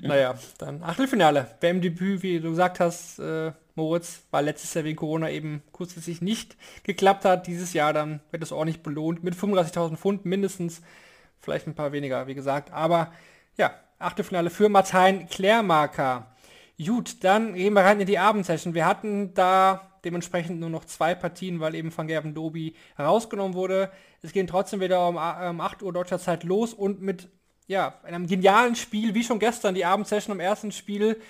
[0.00, 0.08] Ja.
[0.08, 1.48] Naja, dann Achtelfinale.
[1.60, 6.56] WM-Debüt, wie du gesagt hast, äh, Moritz, war letztes Jahr wegen Corona eben kurzfristig nicht
[6.82, 7.46] geklappt hat.
[7.46, 10.82] Dieses Jahr dann wird es ordentlich belohnt mit 35.000 Pfund mindestens.
[11.40, 12.72] Vielleicht ein paar weniger, wie gesagt.
[12.72, 13.12] Aber
[13.56, 16.26] ja, Achtelfinale für Martin Klärmarker.
[16.84, 18.74] Gut, dann gehen wir rein in die Abendsession.
[18.74, 23.90] Wir hatten da dementsprechend nur noch zwei Partien, weil eben Van Gerben Dobi herausgenommen wurde.
[24.20, 27.28] Es ging trotzdem wieder um, um 8 Uhr deutscher Zeit los und mit
[27.68, 31.20] ja, einem genialen Spiel, wie schon gestern, die Abendsession im ersten Spiel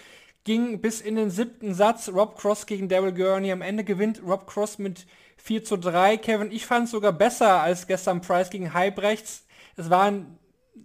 [0.45, 2.09] ging bis in den siebten Satz.
[2.09, 3.53] Rob Cross gegen Daryl Gurney.
[3.53, 6.17] Am Ende gewinnt Rob Cross mit 4 zu 3.
[6.19, 9.45] Kevin, ich fand es sogar besser als gestern Price gegen Halbrechts.
[9.77, 10.39] Es waren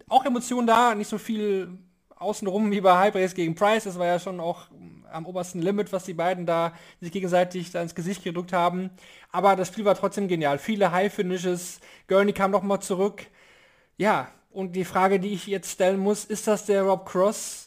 [0.08, 1.78] auch Emotionen da, nicht so viel
[2.16, 3.86] außenrum wie bei Halbrechts gegen Price.
[3.86, 4.68] Es war ja schon auch
[5.12, 8.90] am obersten Limit, was die beiden da sich gegenseitig da ins Gesicht gedrückt haben.
[9.32, 10.58] Aber das Spiel war trotzdem genial.
[10.60, 11.80] Viele High Finishes.
[12.08, 13.28] Gurney kam nochmal zurück.
[13.98, 17.67] Ja, und die Frage, die ich jetzt stellen muss, ist das der Rob Cross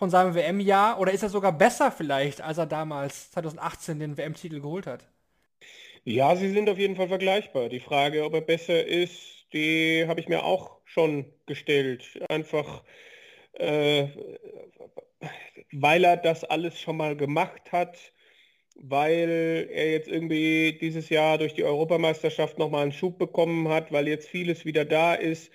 [0.00, 4.60] von seinem WM-Jahr oder ist er sogar besser vielleicht, als er damals 2018 den WM-Titel
[4.60, 5.04] geholt hat?
[6.04, 7.68] Ja, sie sind auf jeden Fall vergleichbar.
[7.68, 12.18] Die Frage, ob er besser ist, die habe ich mir auch schon gestellt.
[12.28, 12.82] Einfach,
[13.54, 14.08] äh,
[15.72, 18.12] weil er das alles schon mal gemacht hat,
[18.76, 24.08] weil er jetzt irgendwie dieses Jahr durch die Europameisterschaft nochmal einen Schub bekommen hat, weil
[24.08, 25.52] jetzt vieles wieder da ist.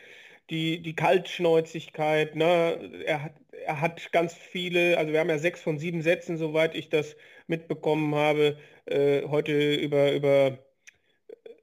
[0.49, 3.03] Die, die Kaltschnäuzigkeit, ne?
[3.05, 3.33] er hat
[3.65, 7.15] er hat ganz viele, also wir haben ja sechs von sieben Sätzen, soweit ich das
[7.47, 10.57] mitbekommen habe, äh, heute über, über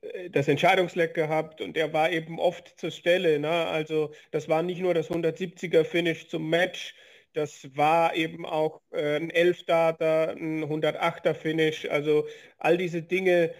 [0.03, 3.38] äh, das Entscheidungsleck gehabt und er war eben oft zur Stelle.
[3.38, 3.51] Ne?
[3.51, 6.95] Also das war nicht nur das 170er Finish zum Match,
[7.35, 11.88] das war eben auch äh, ein 11-Starter, ein 108er Finish.
[11.88, 12.27] Also
[12.59, 13.55] all diese Dinge,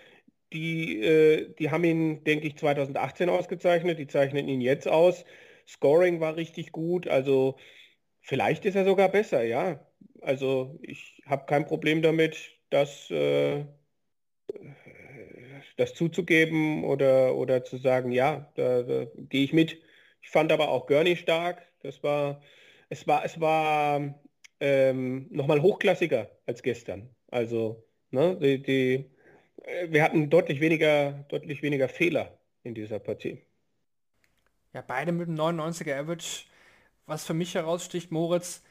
[0.53, 5.25] die, äh, die haben ihn, denke ich, 2018 ausgezeichnet, die zeichnen ihn jetzt aus.
[5.67, 7.57] Scoring war richtig gut, also
[8.23, 9.87] Vielleicht ist er sogar besser, ja.
[10.21, 13.67] Also ich habe kein Problem damit, das, äh,
[15.77, 19.79] das zuzugeben oder, oder zu sagen, ja, da, da gehe ich mit.
[20.23, 21.63] Ich fand aber auch Gurney stark.
[21.83, 22.43] Das war,
[22.89, 24.15] es war, es war
[24.61, 27.15] ähm, nochmal hochklassiger als gestern.
[27.29, 29.11] Also, ne, die, die,
[29.89, 33.39] wir hatten deutlich weniger, deutlich weniger Fehler in dieser Partie.
[34.73, 36.45] Ja, beide mit dem 99er Average
[37.07, 38.63] was für mich heraussticht, Moritz,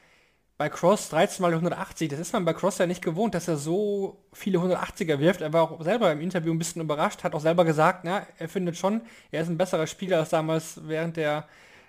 [0.58, 3.56] bei Cross 13 mal 180, das ist man bei Cross ja nicht gewohnt, dass er
[3.56, 5.40] so viele 180er wirft.
[5.40, 8.48] Er war auch selber im Interview ein bisschen überrascht, hat auch selber gesagt, na, er
[8.48, 11.48] findet schon, er ist ein besserer Spieler als damals während der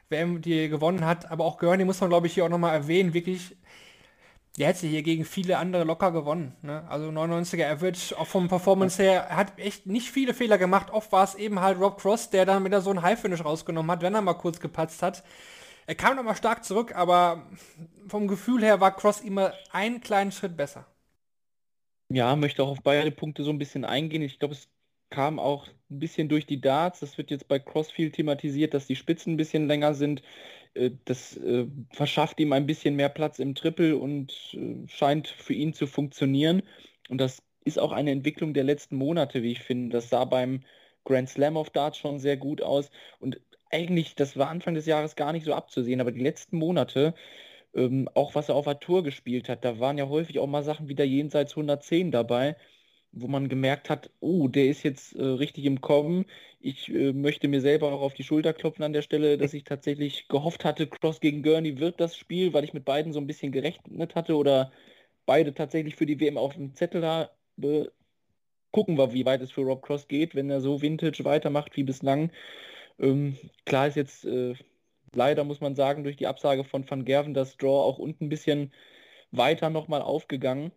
[0.09, 1.29] WM, die gewonnen hat.
[1.29, 3.55] Aber auch Gurney muss man, glaube ich, hier auch nochmal erwähnen, wirklich,
[4.57, 6.55] der hätte hier gegen viele andere locker gewonnen.
[6.61, 6.83] Ne?
[6.87, 10.91] Also 99er Average, auch vom Performance her, er hat echt nicht viele Fehler gemacht.
[10.91, 14.01] Oft war es eben halt Rob Cross, der dann wieder so ein High-Finish rausgenommen hat,
[14.01, 15.23] wenn er mal kurz gepatzt hat.
[15.87, 17.47] Er kam nochmal stark zurück, aber
[18.07, 20.85] vom Gefühl her war Cross immer einen kleinen Schritt besser.
[22.09, 24.21] Ja, möchte auch auf beide Punkte so ein bisschen eingehen.
[24.21, 24.69] Ich glaube, es
[25.09, 26.99] kam auch ein bisschen durch die Darts.
[26.99, 30.21] Das wird jetzt bei Cross viel thematisiert, dass die Spitzen ein bisschen länger sind.
[30.73, 35.53] Äh, das äh, verschafft ihm ein bisschen mehr Platz im Triple und äh, scheint für
[35.53, 36.63] ihn zu funktionieren.
[37.09, 39.93] Und das ist auch eine Entwicklung der letzten Monate, wie ich finde.
[39.95, 40.61] Das sah beim
[41.05, 42.91] Grand Slam of Darts schon sehr gut aus.
[43.19, 43.39] Und
[43.71, 47.15] eigentlich, das war Anfang des Jahres gar nicht so abzusehen, aber die letzten Monate,
[47.73, 50.63] ähm, auch was er auf der Tour gespielt hat, da waren ja häufig auch mal
[50.63, 52.55] Sachen wieder jenseits 110 dabei,
[53.13, 56.25] wo man gemerkt hat, oh, der ist jetzt äh, richtig im Kommen.
[56.59, 59.63] Ich äh, möchte mir selber auch auf die Schulter klopfen an der Stelle, dass ich
[59.63, 63.27] tatsächlich gehofft hatte, Cross gegen Gurney wird das Spiel, weil ich mit beiden so ein
[63.27, 64.71] bisschen gerechnet hatte oder
[65.25, 67.31] beide tatsächlich für die WM auf dem Zettel habe.
[68.71, 71.83] Gucken wir, wie weit es für Rob Cross geht, wenn er so Vintage weitermacht wie
[71.83, 72.31] bislang.
[72.99, 74.55] Ähm, klar ist jetzt äh,
[75.13, 78.29] leider, muss man sagen, durch die Absage von Van Gerven das Draw auch unten ein
[78.29, 78.73] bisschen
[79.31, 80.71] weiter nochmal aufgegangen.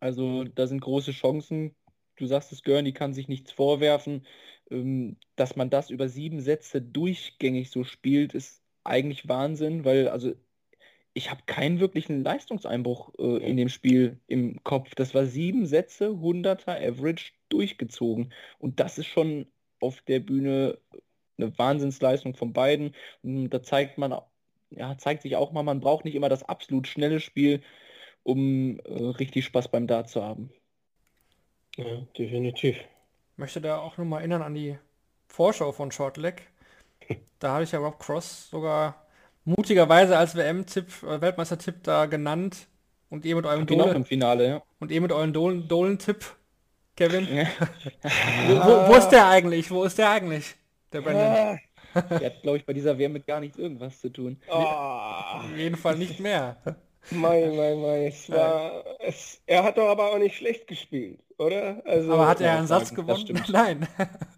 [0.00, 1.74] Also da sind große Chancen.
[2.16, 4.26] Du sagst es, Gurney kann sich nichts vorwerfen.
[4.70, 10.34] Ähm, dass man das über sieben Sätze durchgängig so spielt, ist eigentlich Wahnsinn, weil also
[11.14, 14.94] ich habe keinen wirklichen Leistungseinbruch äh, in dem Spiel im Kopf.
[14.94, 18.32] Das war sieben Sätze, 100er Average durchgezogen.
[18.58, 19.46] Und das ist schon
[19.80, 20.78] auf der Bühne
[21.38, 22.94] eine Wahnsinnsleistung von beiden.
[23.22, 24.14] Und da zeigt man,
[24.70, 27.62] ja, zeigt sich auch mal, man braucht nicht immer das absolut schnelle Spiel,
[28.26, 30.50] um äh, richtig Spaß beim Dart zu haben.
[31.76, 31.84] Ja,
[32.18, 32.76] definitiv.
[33.36, 34.78] Möchte da auch nochmal erinnern an die
[35.28, 36.42] Vorschau von Shortleg.
[37.38, 39.06] Da hatte ich ja Rob Cross sogar
[39.44, 42.66] mutigerweise als WM-Tipp, äh, Weltmeister-Tipp da genannt.
[43.10, 43.94] Und ihr mit eurem Dolan.
[43.94, 44.62] im Finale, ja.
[44.80, 46.24] Und ihr mit eurem Dolan-Tipp,
[46.96, 47.28] Kevin.
[47.32, 47.44] Ja.
[48.48, 49.70] wo, wo, ist der eigentlich?
[49.70, 50.56] Wo ist der eigentlich?
[50.92, 51.60] Der Brandon.
[51.94, 54.40] Der hat, glaube ich, bei dieser WM mit gar nichts irgendwas zu tun.
[54.48, 54.54] Oh.
[54.54, 56.56] Auf jeden Fall nicht mehr.
[57.10, 58.02] Mein, mein, mein.
[58.06, 61.82] Es war, es, er hat doch aber auch nicht schlecht gespielt, oder?
[61.84, 63.42] Also, aber hat er einen Satz gewonnen?
[63.48, 63.86] Nein.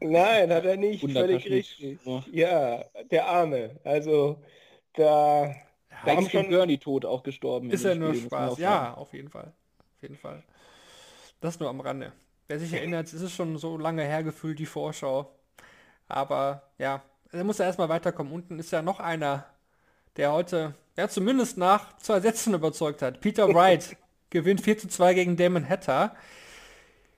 [0.00, 1.00] Nein, hat er nicht.
[1.11, 1.98] Völlig richtig.
[2.31, 3.70] Ja, der Arme.
[3.85, 4.42] Also
[4.94, 5.54] da,
[6.04, 7.70] da ist schon Gurney tot auch gestorben.
[7.70, 8.59] Ist er nur Spaß.
[8.59, 9.52] Ja, auf jeden Fall.
[9.96, 10.42] Auf jeden Fall.
[11.40, 12.12] Das nur am Rande.
[12.48, 15.31] Wer sich erinnert, ist es schon so lange hergefühlt, die Vorschau.
[16.09, 18.33] Aber ja, er muss ja erstmal weiterkommen.
[18.33, 19.44] Unten ist ja noch einer,
[20.18, 23.20] der heute, ja zumindest nach zwei Sätzen überzeugt hat.
[23.20, 23.96] Peter Wright
[24.31, 26.14] gewinnt 4 zu 2 gegen Damon Hatter.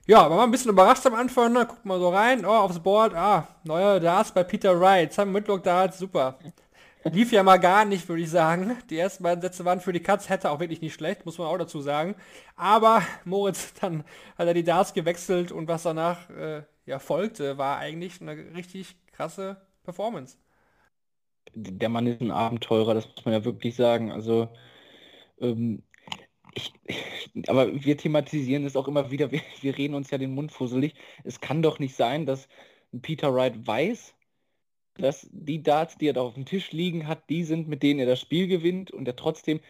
[0.07, 1.65] Ja, war mal ein bisschen überrascht am Anfang, ne?
[1.65, 5.63] guckt mal so rein, oh, aufs Board, ah, neuer Darts bei Peter Wright, Simon Whitlock
[5.63, 6.37] Darts, super.
[7.03, 8.77] Lief ja mal gar nicht, würde ich sagen.
[8.91, 11.47] Die ersten beiden Sätze waren für die Katz, hätte auch wirklich nicht schlecht, muss man
[11.47, 12.15] auch dazu sagen.
[12.55, 14.03] Aber Moritz, dann
[14.37, 18.95] hat er die Darts gewechselt und was danach äh, ja, folgte, war eigentlich eine richtig
[19.11, 20.37] krasse Performance.
[21.53, 24.11] Der Mann ist ein Abenteurer, das muss man ja wirklich sagen.
[24.11, 24.49] Also,
[25.39, 25.83] ähm,
[26.55, 26.73] ich,
[27.47, 30.95] aber wir thematisieren es auch immer wieder, wir, wir reden uns ja den Mund fusselig.
[31.23, 32.47] Es kann doch nicht sein, dass
[33.01, 34.13] Peter Wright weiß,
[34.95, 37.99] dass die Darts, die er da auf dem Tisch liegen hat, die sind, mit denen
[37.99, 39.61] er das Spiel gewinnt und er trotzdem,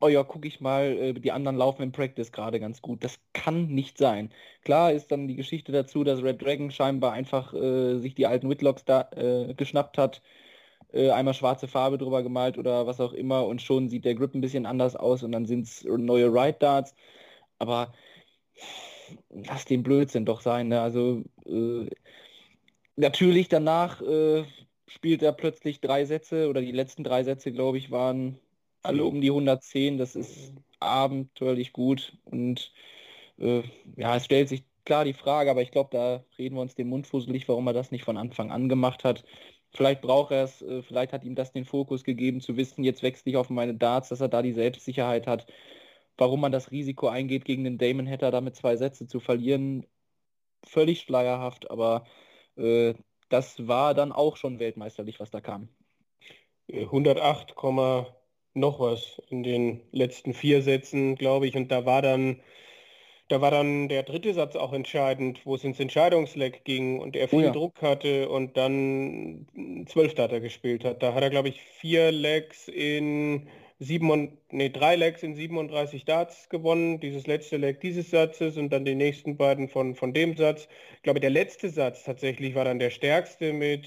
[0.00, 3.02] oh ja, gucke ich mal, äh, die anderen laufen im Practice gerade ganz gut.
[3.04, 4.30] Das kann nicht sein.
[4.62, 8.50] Klar ist dann die Geschichte dazu, dass Red Dragon scheinbar einfach äh, sich die alten
[8.50, 10.22] Whitlocks da äh, geschnappt hat,
[10.92, 14.34] äh, einmal schwarze Farbe drüber gemalt oder was auch immer und schon sieht der Grip
[14.34, 16.94] ein bisschen anders aus und dann sind es neue Ride Darts.
[17.58, 17.92] Aber
[19.30, 20.68] lass den Blödsinn doch sein.
[20.68, 20.80] Ne?
[20.80, 21.88] Also äh,
[22.96, 24.44] natürlich danach äh,
[24.86, 28.38] spielt er plötzlich drei Sätze oder die letzten drei Sätze, glaube ich, waren
[28.82, 29.98] alle um die 110.
[29.98, 32.72] Das ist abenteuerlich gut und
[33.38, 33.62] äh,
[33.96, 36.88] ja, es stellt sich klar die Frage, aber ich glaube, da reden wir uns den
[36.88, 39.24] Mund fusselig, warum er das nicht von Anfang an gemacht hat.
[39.76, 43.02] Vielleicht braucht er es, äh, vielleicht hat ihm das den Fokus gegeben, zu wissen, jetzt
[43.02, 45.46] wechsle ich auf meine Darts, dass er da die Selbstsicherheit hat.
[46.18, 49.86] Warum man das Risiko eingeht, gegen den Damon hätte er damit zwei Sätze zu verlieren,
[50.64, 52.06] völlig schleierhaft, aber
[52.56, 52.94] äh,
[53.28, 55.68] das war dann auch schon weltmeisterlich, was da kam.
[56.72, 57.54] 108,
[58.54, 61.56] noch was in den letzten vier Sätzen, glaube ich.
[61.56, 62.40] Und da war dann,
[63.28, 67.28] da war dann der dritte Satz auch entscheidend, wo es ins Entscheidungsleck ging und er
[67.28, 67.50] viel oh ja.
[67.50, 69.46] Druck hatte und dann
[69.88, 71.02] zwölf Starter gespielt hat.
[71.02, 76.04] Da hat er, glaube ich, vier Legs in sieben und, nee, drei Legs in 37
[76.04, 80.36] Darts gewonnen, dieses letzte Leg dieses Satzes und dann die nächsten beiden von, von dem
[80.36, 80.68] Satz.
[80.96, 83.86] Ich glaube, der letzte Satz tatsächlich war dann der stärkste mit,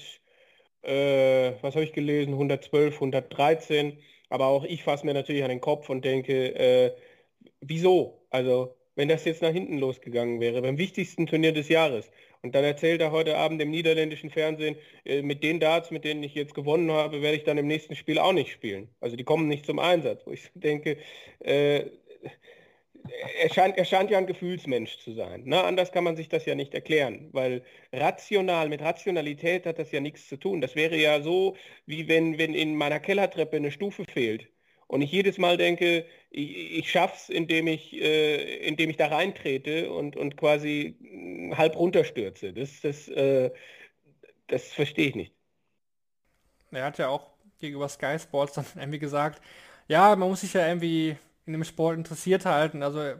[0.82, 3.98] äh, was habe ich gelesen, 112, 113.
[4.28, 6.92] Aber auch ich fasse mir natürlich an den Kopf und denke, äh,
[7.60, 8.26] wieso?
[8.30, 12.10] Also, wenn das jetzt nach hinten losgegangen wäre, beim wichtigsten Turnier des Jahres,
[12.42, 16.22] und dann erzählt er heute Abend im niederländischen Fernsehen, äh, mit den Darts, mit denen
[16.22, 18.90] ich jetzt gewonnen habe, werde ich dann im nächsten Spiel auch nicht spielen.
[19.00, 20.98] Also die kommen nicht zum Einsatz, wo ich denke,
[21.38, 21.86] äh,
[23.38, 25.44] er, scheint, er scheint ja ein Gefühlsmensch zu sein.
[25.44, 25.64] Ne?
[25.64, 27.62] Anders kann man sich das ja nicht erklären, weil
[27.94, 30.60] rational, mit Rationalität hat das ja nichts zu tun.
[30.60, 34.50] Das wäre ja so, wie wenn, wenn in meiner Kellertreppe eine Stufe fehlt
[34.90, 39.92] und ich jedes Mal denke, ich, ich schaff's, indem ich, äh, indem ich da reintrete
[39.92, 42.52] und, und quasi hm, halb runterstürze.
[42.52, 43.52] Das, das, äh,
[44.48, 45.32] das verstehe ich nicht.
[46.72, 49.40] Er hat ja auch gegenüber Sky Sports dann irgendwie gesagt,
[49.86, 52.82] ja, man muss sich ja irgendwie in dem Sport interessiert halten.
[52.82, 53.12] Also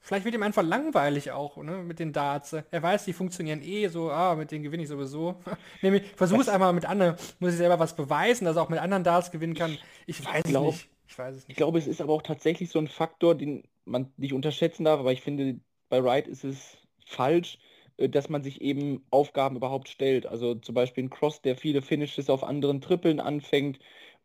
[0.00, 2.52] vielleicht wird ihm einfach langweilig auch, ne, mit den Darts.
[2.52, 5.36] Er weiß, die funktionieren eh so, ah, mit denen gewinne ich sowieso.
[5.80, 8.78] Nämlich, versuche es einmal mit anderen, muss ich selber was beweisen, dass er auch mit
[8.78, 9.78] anderen Darts gewinnen kann.
[10.06, 10.90] Ich weiß ich glaub, nicht.
[11.06, 11.50] Ich weiß es nicht.
[11.50, 15.00] Ich glaube, es ist aber auch tatsächlich so ein Faktor, den man nicht unterschätzen darf,
[15.00, 17.58] aber ich finde, bei Wright ist es falsch,
[17.98, 20.26] äh, dass man sich eben Aufgaben überhaupt stellt.
[20.26, 23.78] Also zum Beispiel ein Cross, der viele Finishes auf anderen Trippeln anfängt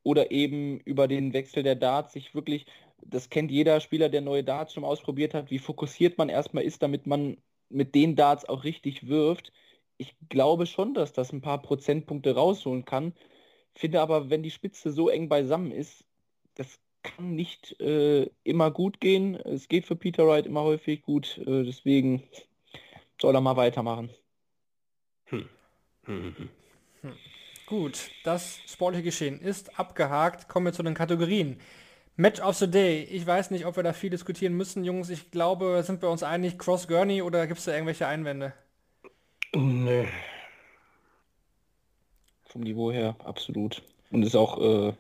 [0.04, 2.66] oder eben über den Wechsel der Darts sich wirklich,
[3.02, 6.82] das kennt jeder Spieler, der neue Darts schon ausprobiert hat, wie fokussiert man erstmal ist,
[6.84, 7.38] damit man
[7.70, 9.52] mit den Darts auch richtig wirft
[10.00, 13.14] ich glaube schon, dass das ein paar Prozentpunkte rausholen kann.
[13.76, 16.06] Finde aber, wenn die Spitze so eng beisammen ist,
[16.60, 19.36] das kann nicht äh, immer gut gehen.
[19.36, 21.38] Es geht für Peter Wright immer häufig gut.
[21.38, 22.24] Äh, deswegen
[23.20, 24.10] soll er mal weitermachen.
[25.26, 25.48] Hm.
[26.04, 26.36] Hm.
[27.02, 27.14] Hm.
[27.66, 30.50] Gut, das sportliche Geschehen ist abgehakt.
[30.50, 31.62] Kommen wir zu den Kategorien.
[32.18, 33.04] Match of the Day.
[33.04, 35.10] Ich weiß nicht, ob wir da viel diskutieren müssen, Jungs.
[35.10, 38.52] Ich glaube, sind wir uns einig, Cross Gurney oder gibt es da irgendwelche Einwände?
[39.56, 40.10] Nee.
[42.44, 43.82] Vom Niveau her absolut.
[44.12, 44.94] Und ist auch, äh,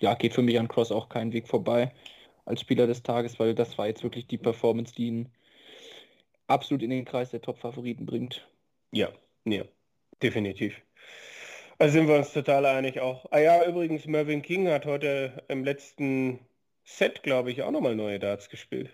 [0.00, 1.92] ja, geht für mich an Cross auch keinen Weg vorbei
[2.44, 5.28] als Spieler des Tages, weil das war jetzt wirklich die Performance, die ihn
[6.46, 8.48] absolut in den Kreis der Top-Favoriten bringt.
[8.92, 9.10] Ja,
[9.44, 9.64] ja,
[10.22, 10.80] definitiv.
[11.78, 13.26] Also sind wir uns total einig auch.
[13.30, 16.40] Ah ja, übrigens, Mervyn King hat heute im letzten
[16.84, 18.90] Set, glaube ich, auch nochmal neue Darts gespielt.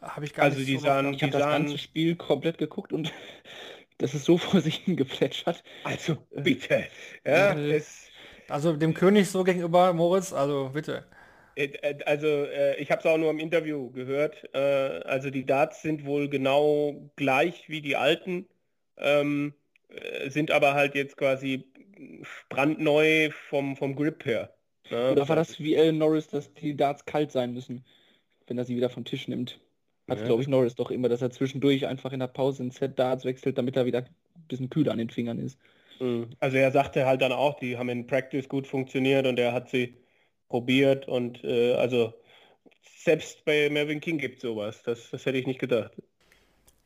[0.00, 2.92] Habe ich gar also nicht die so sahen, Ich habe das ganze Spiel komplett geguckt
[2.92, 3.12] und
[3.98, 5.62] das ist so vor sich hingeplätschert.
[5.84, 6.86] Also bitte.
[7.26, 7.80] Ja, äh,
[8.50, 11.04] also dem König so gegenüber, Moritz, also bitte.
[11.54, 14.48] Äh, äh, also äh, ich habe es auch nur im Interview gehört.
[14.54, 14.58] Äh,
[15.04, 18.46] also die Darts sind wohl genau gleich wie die alten,
[18.96, 19.54] ähm,
[20.28, 21.64] sind aber halt jetzt quasi
[22.48, 24.54] brandneu vom, vom Grip her.
[24.88, 27.84] Ja, Oder war das wie Alan Norris, dass die Darts kalt sein müssen,
[28.46, 29.60] wenn er sie wieder vom Tisch nimmt?
[30.08, 30.24] Hat, ja.
[30.24, 33.24] glaube ich, Norris doch immer, dass er zwischendurch einfach in der Pause ein Set Darts
[33.24, 35.58] wechselt, damit er wieder ein bisschen kühler an den Fingern ist.
[36.00, 36.30] Mhm.
[36.40, 39.70] Also er sagte halt dann auch, die haben in Practice gut funktioniert und er hat
[39.70, 39.96] sie
[40.48, 42.12] probiert und äh, also
[42.82, 44.82] selbst bei Mervyn King gibt sowas.
[44.82, 45.92] Das, das hätte ich nicht gedacht.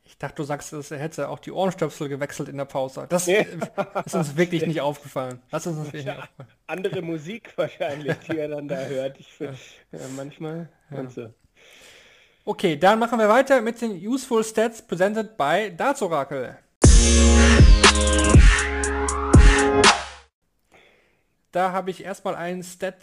[0.07, 3.07] Ich dachte, du sagst, er hätte auch die Ohrenstöpsel gewechselt in der Pause.
[3.09, 3.39] Das ja.
[4.05, 5.41] ist uns wirklich nicht aufgefallen.
[5.49, 6.29] Das ist uns wirklich ja,
[6.67, 9.19] Andere Musik wahrscheinlich, die er dann da hört.
[9.19, 9.49] Ich, ja.
[10.15, 10.69] manchmal.
[10.91, 11.09] Ja.
[11.09, 11.33] So.
[12.45, 16.59] Okay, dann machen wir weiter mit den Useful Stats presented by Darts Oracle.
[21.55, 22.97] Da habe ich erstmal einen Stat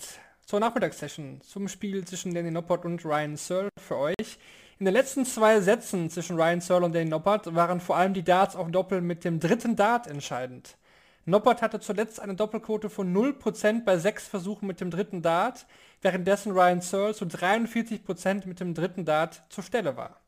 [0.44, 4.38] zur Nachmittagssession zum Spiel zwischen Danny Noppert und Ryan Searle für euch.
[4.78, 8.22] In den letzten zwei Sätzen zwischen Ryan Searle und Danny Noppert waren vor allem die
[8.22, 10.76] Darts auf Doppel mit dem dritten Dart entscheidend.
[11.24, 15.64] Noppert hatte zuletzt eine Doppelquote von 0% bei sechs Versuchen mit dem dritten Dart,
[16.03, 20.20] währenddessen Ryan Searle zu 43% mit dem dritten Dart zur Stelle war.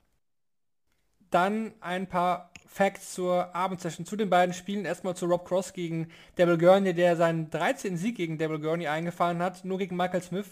[1.29, 4.85] Dann ein paar Facts zur Abendsession zu den beiden Spielen.
[4.85, 7.97] Erstmal zu Rob Cross gegen Devil Gurney, der seinen 13.
[7.97, 9.64] Sieg gegen Devil Gurney eingefahren hat.
[9.64, 10.49] Nur gegen Michael Smith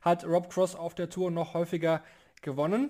[0.00, 2.02] hat Rob Cross auf der Tour noch häufiger
[2.40, 2.88] gewonnen.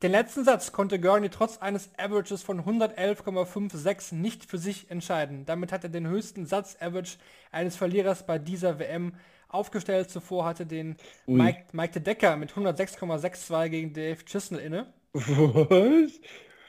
[0.00, 5.44] Den letzten Satz konnte Gurney trotz eines Averages von 111,56 nicht für sich entscheiden.
[5.44, 7.16] Damit hat er den höchsten Satz-Average
[7.50, 9.16] eines Verlierers bei dieser WM
[9.48, 10.08] aufgestellt.
[10.08, 10.94] Zuvor hatte den
[11.26, 14.92] Mike, Mike de Decker mit 106,62 gegen Dave Chisnell inne.
[15.14, 16.20] Was?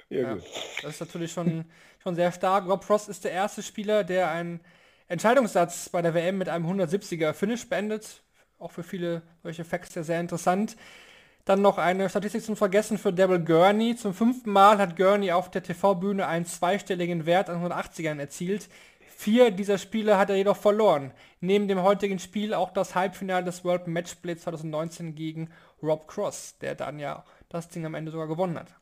[0.10, 0.38] Ja, ja,
[0.82, 1.66] das ist natürlich schon,
[2.02, 2.68] schon sehr stark.
[2.68, 4.60] Rob Frost ist der erste Spieler, der einen
[5.08, 8.22] Entscheidungssatz bei der WM mit einem 170er Finish beendet.
[8.60, 10.78] Auch für viele solche Facts sehr interessant.
[11.46, 13.96] Dann noch eine Statistik zum Vergessen für Devil Gurney.
[13.98, 18.70] Zum fünften Mal hat Gurney auf der TV-Bühne einen zweistelligen Wert an 180ern erzielt.
[19.18, 21.12] Vier dieser Spiele hat er jedoch verloren.
[21.42, 25.50] Neben dem heutigen Spiel auch das Halbfinale des World Matchplay 2019 gegen
[25.82, 28.74] Rob Cross, der dann ja das Ding am Ende sogar gewonnen hat.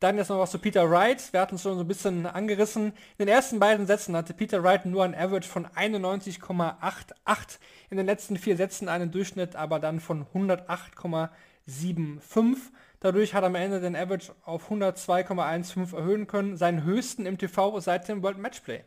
[0.00, 1.30] Dann jetzt noch was zu Peter Wright.
[1.32, 2.86] Wir hatten es schon so ein bisschen angerissen.
[2.86, 7.58] In den ersten beiden Sätzen hatte Peter Wright nur ein Average von 91,88.
[7.90, 12.56] In den letzten vier Sätzen einen Durchschnitt aber dann von 108,75.
[13.00, 17.78] Dadurch hat er am Ende den Average auf 102,15 erhöhen können, seinen höchsten im TV
[17.80, 18.82] seit dem World Matchplay.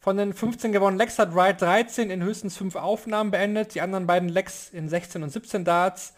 [0.00, 4.06] Von den 15 gewonnenen Lecks hat Wright 13 in höchstens 5 Aufnahmen beendet, die anderen
[4.06, 6.12] beiden Lecks in 16 und 17 Darts.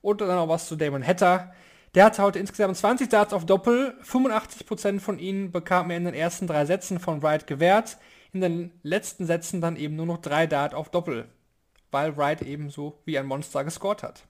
[0.00, 1.54] Und dann noch was zu Damon Hatter.
[1.94, 3.94] Der hatte heute insgesamt 20 Darts auf Doppel.
[4.02, 7.98] 85% von ihnen bekam er in den ersten drei Sätzen von Wright gewährt.
[8.32, 11.28] In den letzten Sätzen dann eben nur noch drei Dart auf Doppel.
[11.90, 14.22] Weil Wright eben so wie ein Monster gescored hat.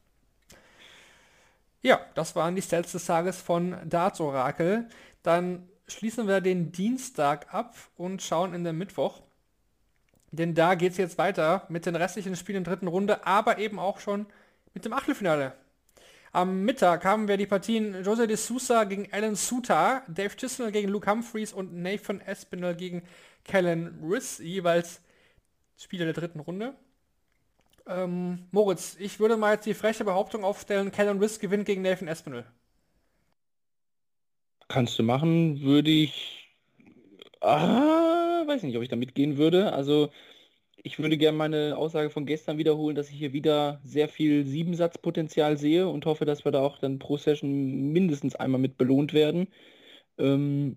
[1.82, 4.88] Ja, das waren die Stats des Tages von Darts Orakel.
[5.22, 9.20] Dann schließen wir den Dienstag ab und schauen in den Mittwoch.
[10.32, 13.78] Denn da geht es jetzt weiter mit den restlichen Spielen der dritten Runde, aber eben
[13.78, 14.26] auch schon
[14.74, 15.52] mit dem Achtelfinale
[16.32, 20.88] am Mittag haben wir die Partien Jose de Sousa gegen Alan Suta, Dave Chisnell gegen
[20.88, 23.02] Luke Humphreys und Nathan Espinel gegen
[23.44, 25.02] Kellen Riss, jeweils
[25.76, 26.74] Spieler der dritten Runde.
[27.86, 32.08] Ähm, Moritz, ich würde mal jetzt die freche Behauptung aufstellen, Kellen Riss gewinnt gegen Nathan
[32.08, 32.46] Espinel.
[34.68, 36.48] Kannst du machen, würde ich...
[37.40, 39.72] Ah, weiß nicht, ob ich da mitgehen würde.
[39.72, 40.10] Also
[40.82, 45.56] ich würde gerne meine Aussage von gestern wiederholen, dass ich hier wieder sehr viel Siebensatzpotenzial
[45.56, 49.48] sehe und hoffe, dass wir da auch dann pro Session mindestens einmal mit belohnt werden.
[50.18, 50.76] Ähm,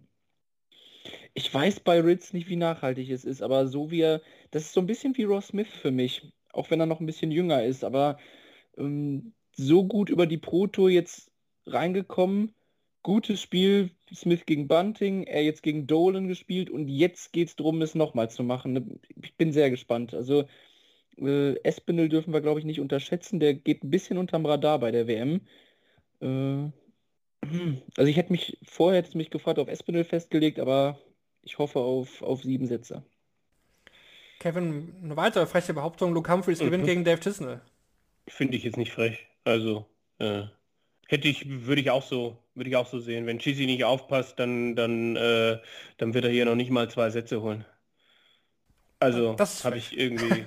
[1.33, 4.73] ich weiß bei Ritz nicht, wie nachhaltig es ist, aber so wie er, das ist
[4.73, 7.63] so ein bisschen wie Ross Smith für mich, auch wenn er noch ein bisschen jünger
[7.63, 8.17] ist, aber
[8.77, 11.31] ähm, so gut über die Pro Tour jetzt
[11.65, 12.53] reingekommen.
[13.05, 17.79] Gutes Spiel, Smith gegen Bunting, er jetzt gegen Dolan gespielt und jetzt geht es darum,
[17.83, 18.99] es nochmal zu machen.
[19.21, 20.15] Ich bin sehr gespannt.
[20.15, 20.45] Also
[21.17, 23.39] äh, Espinel dürfen wir, glaube ich, nicht unterschätzen.
[23.39, 25.41] Der geht ein bisschen unterm Radar bei der WM.
[26.19, 26.71] Äh,
[27.95, 30.97] also ich hätte mich vorher hätte mich gefragt auf Espinel festgelegt, aber
[31.43, 33.03] ich hoffe auf, auf sieben Sätze.
[34.39, 36.87] Kevin, eine weitere freche Behauptung, Luke Humphreys gewinnt mhm.
[36.87, 37.61] gegen Dave Tisnell.
[38.27, 39.27] Finde ich jetzt nicht frech.
[39.43, 39.85] Also
[40.17, 40.45] äh,
[41.07, 43.25] hätte ich, würde ich auch so, würde ich auch so sehen.
[43.25, 45.59] Wenn Chizzy nicht aufpasst, dann, dann, äh,
[45.97, 47.65] dann wird er hier noch nicht mal zwei Sätze holen.
[48.99, 50.45] Also habe ich irgendwie,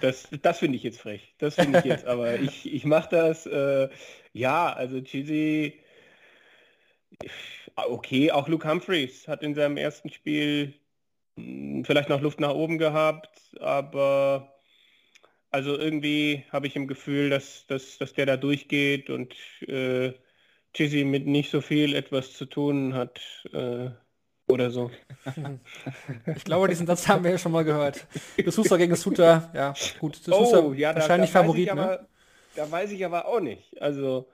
[0.00, 1.34] das, das finde ich jetzt frech.
[1.38, 3.46] Das finde ich jetzt, aber ich, ich mache das.
[3.46, 3.88] Äh,
[4.32, 5.80] ja, also Chizzy,
[7.76, 10.74] okay, auch Luke Humphreys hat in seinem ersten Spiel
[11.36, 14.54] hm, vielleicht noch Luft nach oben gehabt, aber
[15.50, 19.34] also irgendwie habe ich im Gefühl, dass, dass, dass der da durchgeht und
[19.68, 20.12] äh,
[20.74, 23.20] Chizzy mit nicht so viel etwas zu tun hat
[23.52, 23.90] äh,
[24.46, 24.90] oder so.
[26.36, 28.06] Ich glaube, diesen Satz haben wir ja schon mal gehört.
[28.36, 30.16] D'Souza gegen Suter, ja gut.
[30.16, 31.70] D'Souza oh, ja, wahrscheinlich da, Favorit.
[31.70, 32.08] Aber, ne?
[32.56, 33.80] Da weiß ich aber auch nicht.
[33.80, 34.28] Also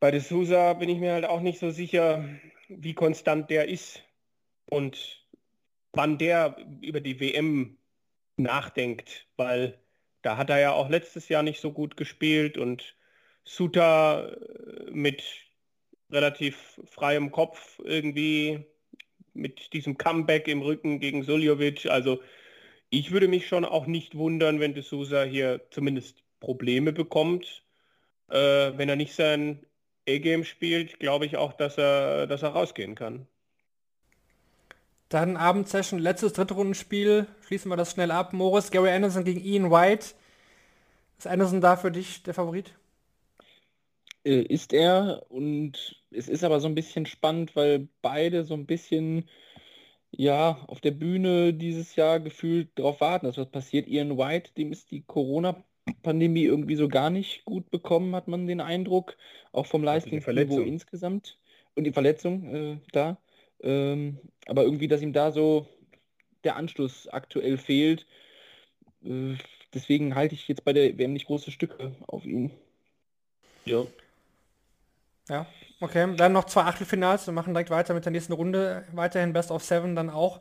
[0.00, 2.24] bei D'Souza bin ich mir halt auch nicht so sicher,
[2.68, 4.02] wie konstant der ist
[4.68, 5.24] und
[5.92, 7.78] wann der über die WM
[8.36, 9.78] nachdenkt, weil
[10.22, 12.96] da hat er ja auch letztes Jahr nicht so gut gespielt und
[13.44, 15.22] Suta äh, mit
[16.10, 18.64] relativ freiem Kopf irgendwie
[19.34, 21.86] mit diesem Comeback im Rücken gegen Suljovic.
[21.86, 22.20] Also
[22.90, 27.62] ich würde mich schon auch nicht wundern, wenn De Sousa hier zumindest Probleme bekommt.
[28.28, 29.64] Äh, wenn er nicht sein
[30.08, 33.26] A-Game spielt, glaube ich auch, dass er, dass er rausgehen kann.
[35.08, 37.26] Dann Abendsession, letztes dritte Rundenspiel.
[37.46, 38.32] Schließen wir das schnell ab.
[38.32, 40.14] Morris, Gary Anderson gegen Ian White.
[41.18, 42.74] Ist Anderson da für dich der Favorit?
[44.24, 48.66] Äh, ist er und es ist aber so ein bisschen spannend, weil beide so ein
[48.66, 49.28] bisschen
[50.10, 53.88] ja auf der Bühne dieses Jahr gefühlt darauf warten, dass was passiert.
[53.88, 58.60] Ian White, dem ist die Corona-Pandemie irgendwie so gar nicht gut bekommen, hat man den
[58.60, 59.16] Eindruck,
[59.52, 61.38] auch vom Leistungsniveau insgesamt
[61.74, 63.18] und die Verletzung äh, da.
[63.60, 65.66] Ähm, aber irgendwie, dass ihm da so
[66.44, 68.06] der Anschluss aktuell fehlt.
[69.04, 69.34] Äh,
[69.72, 72.50] deswegen halte ich jetzt bei der WM nicht große Stücke auf ihn.
[73.64, 73.86] Ja.
[75.28, 75.46] Ja,
[75.80, 76.14] okay.
[76.16, 77.26] Dann noch zwei Achtelfinals.
[77.26, 78.84] Wir machen direkt weiter mit der nächsten Runde.
[78.92, 80.40] Weiterhin Best of Seven dann auch.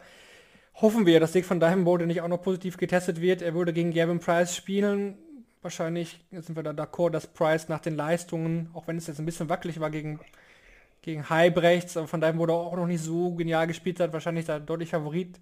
[0.76, 3.42] Hoffen wir, dass Dick von Diamond nicht auch noch positiv getestet wird.
[3.42, 5.18] Er würde gegen Gavin Price spielen.
[5.62, 9.26] Wahrscheinlich sind wir da d'accord, dass Price nach den Leistungen, auch wenn es jetzt ein
[9.26, 10.20] bisschen wackelig war gegen
[11.02, 14.60] gegen Heibrechts, aber von daher wurde auch noch nicht so genial gespielt hat, wahrscheinlich da
[14.60, 15.40] deutlich Favorit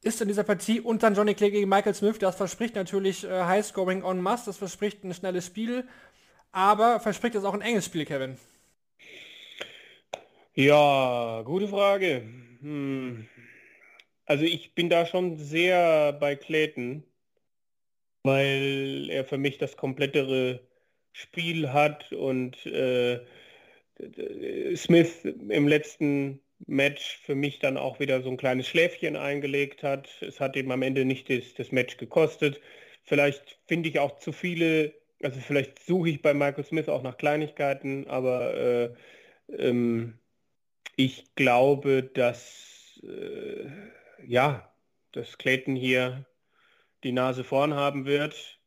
[0.00, 3.44] ist in dieser Partie und dann Johnny Clay gegen Michael Smith, das verspricht natürlich äh,
[3.44, 5.88] Highscoring on Must, das verspricht ein schnelles Spiel,
[6.52, 8.36] aber verspricht es auch ein enges Spiel, Kevin?
[10.54, 12.22] Ja, gute Frage.
[12.60, 13.28] Hm.
[14.26, 17.04] Also ich bin da schon sehr bei Clayton,
[18.24, 20.60] weil er für mich das komplettere
[21.12, 23.20] Spiel hat und äh,
[24.76, 30.08] Smith im letzten Match für mich dann auch wieder so ein kleines Schläfchen eingelegt hat.
[30.20, 32.60] Es hat ihm am Ende nicht das, das Match gekostet.
[33.04, 34.92] Vielleicht finde ich auch zu viele,
[35.22, 38.94] also vielleicht suche ich bei Michael Smith auch nach Kleinigkeiten, aber äh,
[39.48, 40.18] ähm,
[40.96, 43.66] ich glaube, dass äh,
[44.26, 44.72] ja,
[45.12, 46.26] dass Clayton hier
[47.04, 48.60] die Nase vorn haben wird.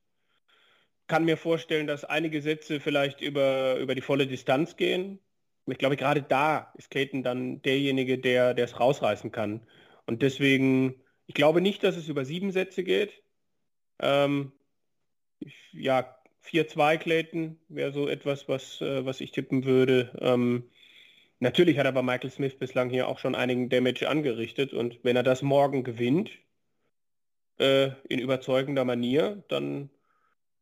[1.07, 5.19] Kann mir vorstellen, dass einige Sätze vielleicht über, über die volle Distanz gehen
[5.67, 9.61] ich glaube, gerade da ist Clayton dann derjenige, der es rausreißen kann.
[10.05, 13.23] Und deswegen, ich glaube nicht, dass es über sieben Sätze geht.
[13.99, 14.51] Ähm,
[15.39, 20.17] ich, ja, 4-2 Clayton wäre so etwas, was, äh, was ich tippen würde.
[20.19, 20.69] Ähm,
[21.39, 25.23] natürlich hat aber Michael Smith bislang hier auch schon einigen Damage angerichtet und wenn er
[25.23, 26.31] das morgen gewinnt,
[27.59, 29.89] äh, in überzeugender Manier, dann,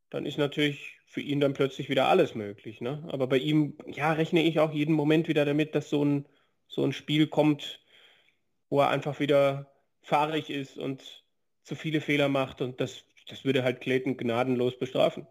[0.09, 2.81] dann ist natürlich für ihn dann plötzlich wieder alles möglich.
[2.81, 3.03] Ne?
[3.07, 6.25] Aber bei ihm, ja, rechne ich auch jeden Moment wieder damit, dass so ein,
[6.67, 7.79] so ein Spiel kommt,
[8.69, 9.71] wo er einfach wieder
[10.01, 11.23] fahrig ist und
[11.63, 15.25] zu viele Fehler macht und das, das würde halt Clayton gnadenlos bestrafen.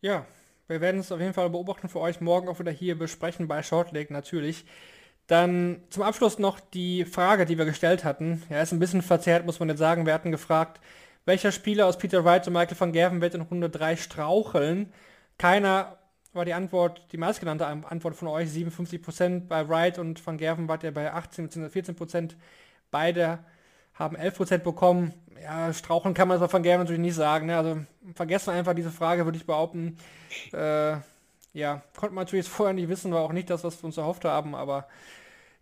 [0.00, 0.26] Ja,
[0.68, 3.64] wir werden es auf jeden Fall beobachten für euch morgen auch wieder hier besprechen bei
[3.64, 4.64] Shortleg natürlich.
[5.26, 8.42] Dann zum Abschluss noch die Frage, die wir gestellt hatten.
[8.48, 10.06] Ja, ist ein bisschen verzerrt, muss man jetzt sagen.
[10.06, 10.80] Wir hatten gefragt,
[11.24, 14.92] welcher Spieler aus Peter Wright und Michael van Gerven wird in Runde 3 straucheln?
[15.36, 15.98] Keiner
[16.32, 19.48] war die Antwort, die meistgenannte Antwort von euch, 57%.
[19.48, 21.80] Bei Wright und van Gerven wart ihr bei 18 bzw.
[21.80, 22.36] 14%.
[22.92, 23.40] Beide
[23.98, 25.12] haben 11% bekommen.
[25.42, 27.46] Ja, straucheln kann man so van Gerven natürlich nicht sagen.
[27.46, 27.56] Ne?
[27.56, 27.78] Also
[28.14, 29.98] vergessen einfach diese Frage, würde ich behaupten.
[30.52, 30.96] Äh,
[31.52, 34.24] ja, konnte man natürlich vorher nicht wissen, war auch nicht das, was wir uns erhofft
[34.24, 34.86] haben, aber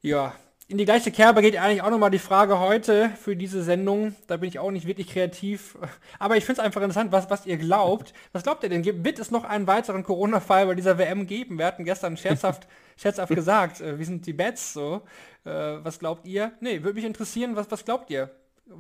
[0.03, 0.35] ja,
[0.69, 4.17] in die gleiche Kerbe geht eigentlich auch nochmal die Frage heute für diese Sendung.
[4.27, 5.79] Da bin ich auch nicht wirklich kreativ.
[6.19, 8.13] Aber ich finde es einfach interessant, was, was ihr glaubt.
[8.33, 8.85] Was glaubt ihr denn?
[9.05, 11.59] Wird es noch einen weiteren Corona-Fall bei dieser WM geben?
[11.59, 15.03] Wir hatten gestern scherzhaft, scherzhaft gesagt, äh, wie sind die Bets so?
[15.45, 16.51] Äh, was glaubt ihr?
[16.59, 18.31] Nee, würde mich interessieren, was, was glaubt ihr?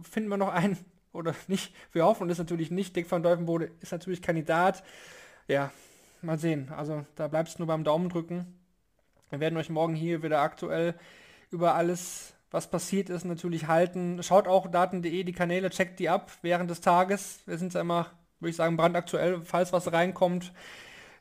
[0.03, 0.77] Finden wir noch einen
[1.13, 1.73] oder nicht?
[1.93, 2.97] Wir hoffen es natürlich nicht.
[2.97, 4.83] Dick van Deuvenbode ist natürlich Kandidat.
[5.47, 5.71] Ja,
[6.21, 6.69] mal sehen.
[6.77, 8.59] Also da bleibt es nur beim Daumen drücken.
[9.31, 10.97] Wir werden euch morgen hier wieder aktuell
[11.51, 14.23] über alles, was passiert ist, natürlich halten.
[14.23, 17.41] Schaut auch daten.de, die Kanäle, checkt die ab während des Tages.
[17.47, 18.07] Wir sind ja immer,
[18.41, 20.53] würde ich sagen, brandaktuell, falls was reinkommt.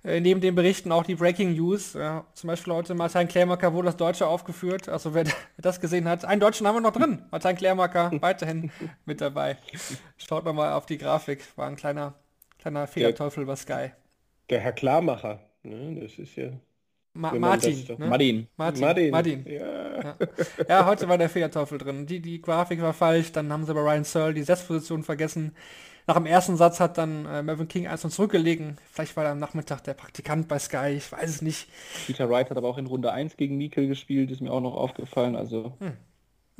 [0.06, 1.94] Äh, neben den Berichten auch die Breaking News.
[1.94, 4.88] Ja, zum Beispiel heute Martin Klärmacker wurde das Deutsche aufgeführt.
[4.88, 5.26] Also wer
[5.58, 7.24] das gesehen hat, einen Deutschen haben wir noch drin.
[7.32, 8.72] Martin Klärmacker weiterhin
[9.06, 9.58] mit dabei.
[10.18, 11.44] Schaut nochmal auf die Grafik.
[11.58, 12.14] War ein kleiner,
[12.60, 13.92] kleiner Fehlerteufel bei Sky.
[14.52, 16.00] Der Herr Klarmacher, ne?
[16.00, 16.52] das ist ja
[17.16, 18.08] Ma Martin, ne?
[18.08, 18.48] Martin.
[18.58, 18.82] Martin.
[18.82, 19.12] Martin.
[19.12, 19.46] Martin.
[19.48, 20.04] Ja.
[20.04, 20.16] Ja.
[20.68, 20.86] ja.
[20.86, 22.06] heute war der Fehlerteufel drin.
[22.06, 25.56] Die, die Grafik war falsch, dann haben sie bei Ryan Searle die Setzposition vergessen.
[26.08, 28.78] Nach dem ersten Satz hat dann äh, Mervyn King eins und zurückgelegen.
[28.92, 31.70] Vielleicht war er am Nachmittag der Praktikant bei Sky, ich weiß es nicht.
[32.06, 34.76] Peter Wright hat aber auch in Runde 1 gegen Mikkel gespielt, ist mir auch noch
[34.76, 35.38] aufgefallen.
[35.38, 35.94] Also hm.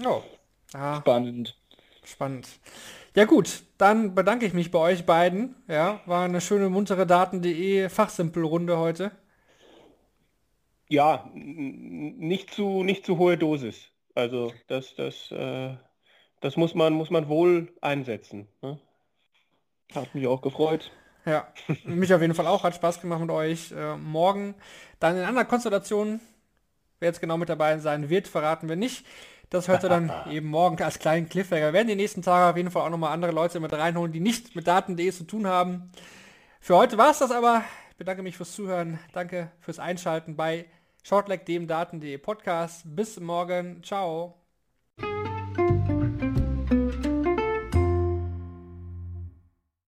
[0.06, 0.22] oh.
[0.74, 1.02] ah.
[1.02, 1.58] spannend.
[2.06, 2.48] Spannend.
[3.14, 5.56] Ja gut, dann bedanke ich mich bei euch beiden.
[5.68, 9.12] Ja, war eine schöne muntere Daten.de Fachsimpelrunde heute
[10.90, 13.90] ja, nicht zu, nicht zu hohe Dosis.
[14.14, 15.76] Also das, das, äh,
[16.42, 18.48] das muss man, muss man wohl einsetzen.
[18.62, 18.80] Ne?
[19.94, 20.92] Hat mich auch gefreut.
[21.26, 21.48] Ja,
[21.86, 22.64] mich auf jeden Fall auch.
[22.64, 23.72] Hat Spaß gemacht mit euch.
[23.72, 24.56] Äh, morgen
[25.00, 26.20] dann in einer Konstellation,
[27.00, 29.06] wer jetzt genau mit dabei sein wird, verraten wir nicht.
[29.50, 31.68] Das hört ihr dann eben morgen als kleinen Cliffhanger.
[31.68, 34.20] Wir werden die nächsten Tage auf jeden Fall auch nochmal andere Leute mit reinholen, die
[34.20, 35.92] nicht mit Daten.de zu tun haben.
[36.60, 37.64] Für heute war es das aber.
[37.96, 39.00] Ich bedanke mich fürs Zuhören.
[39.14, 40.66] Danke fürs Einschalten bei
[41.02, 42.84] Shortleg, dem Daten.de Podcast.
[42.94, 43.82] Bis morgen.
[43.84, 44.45] Ciao.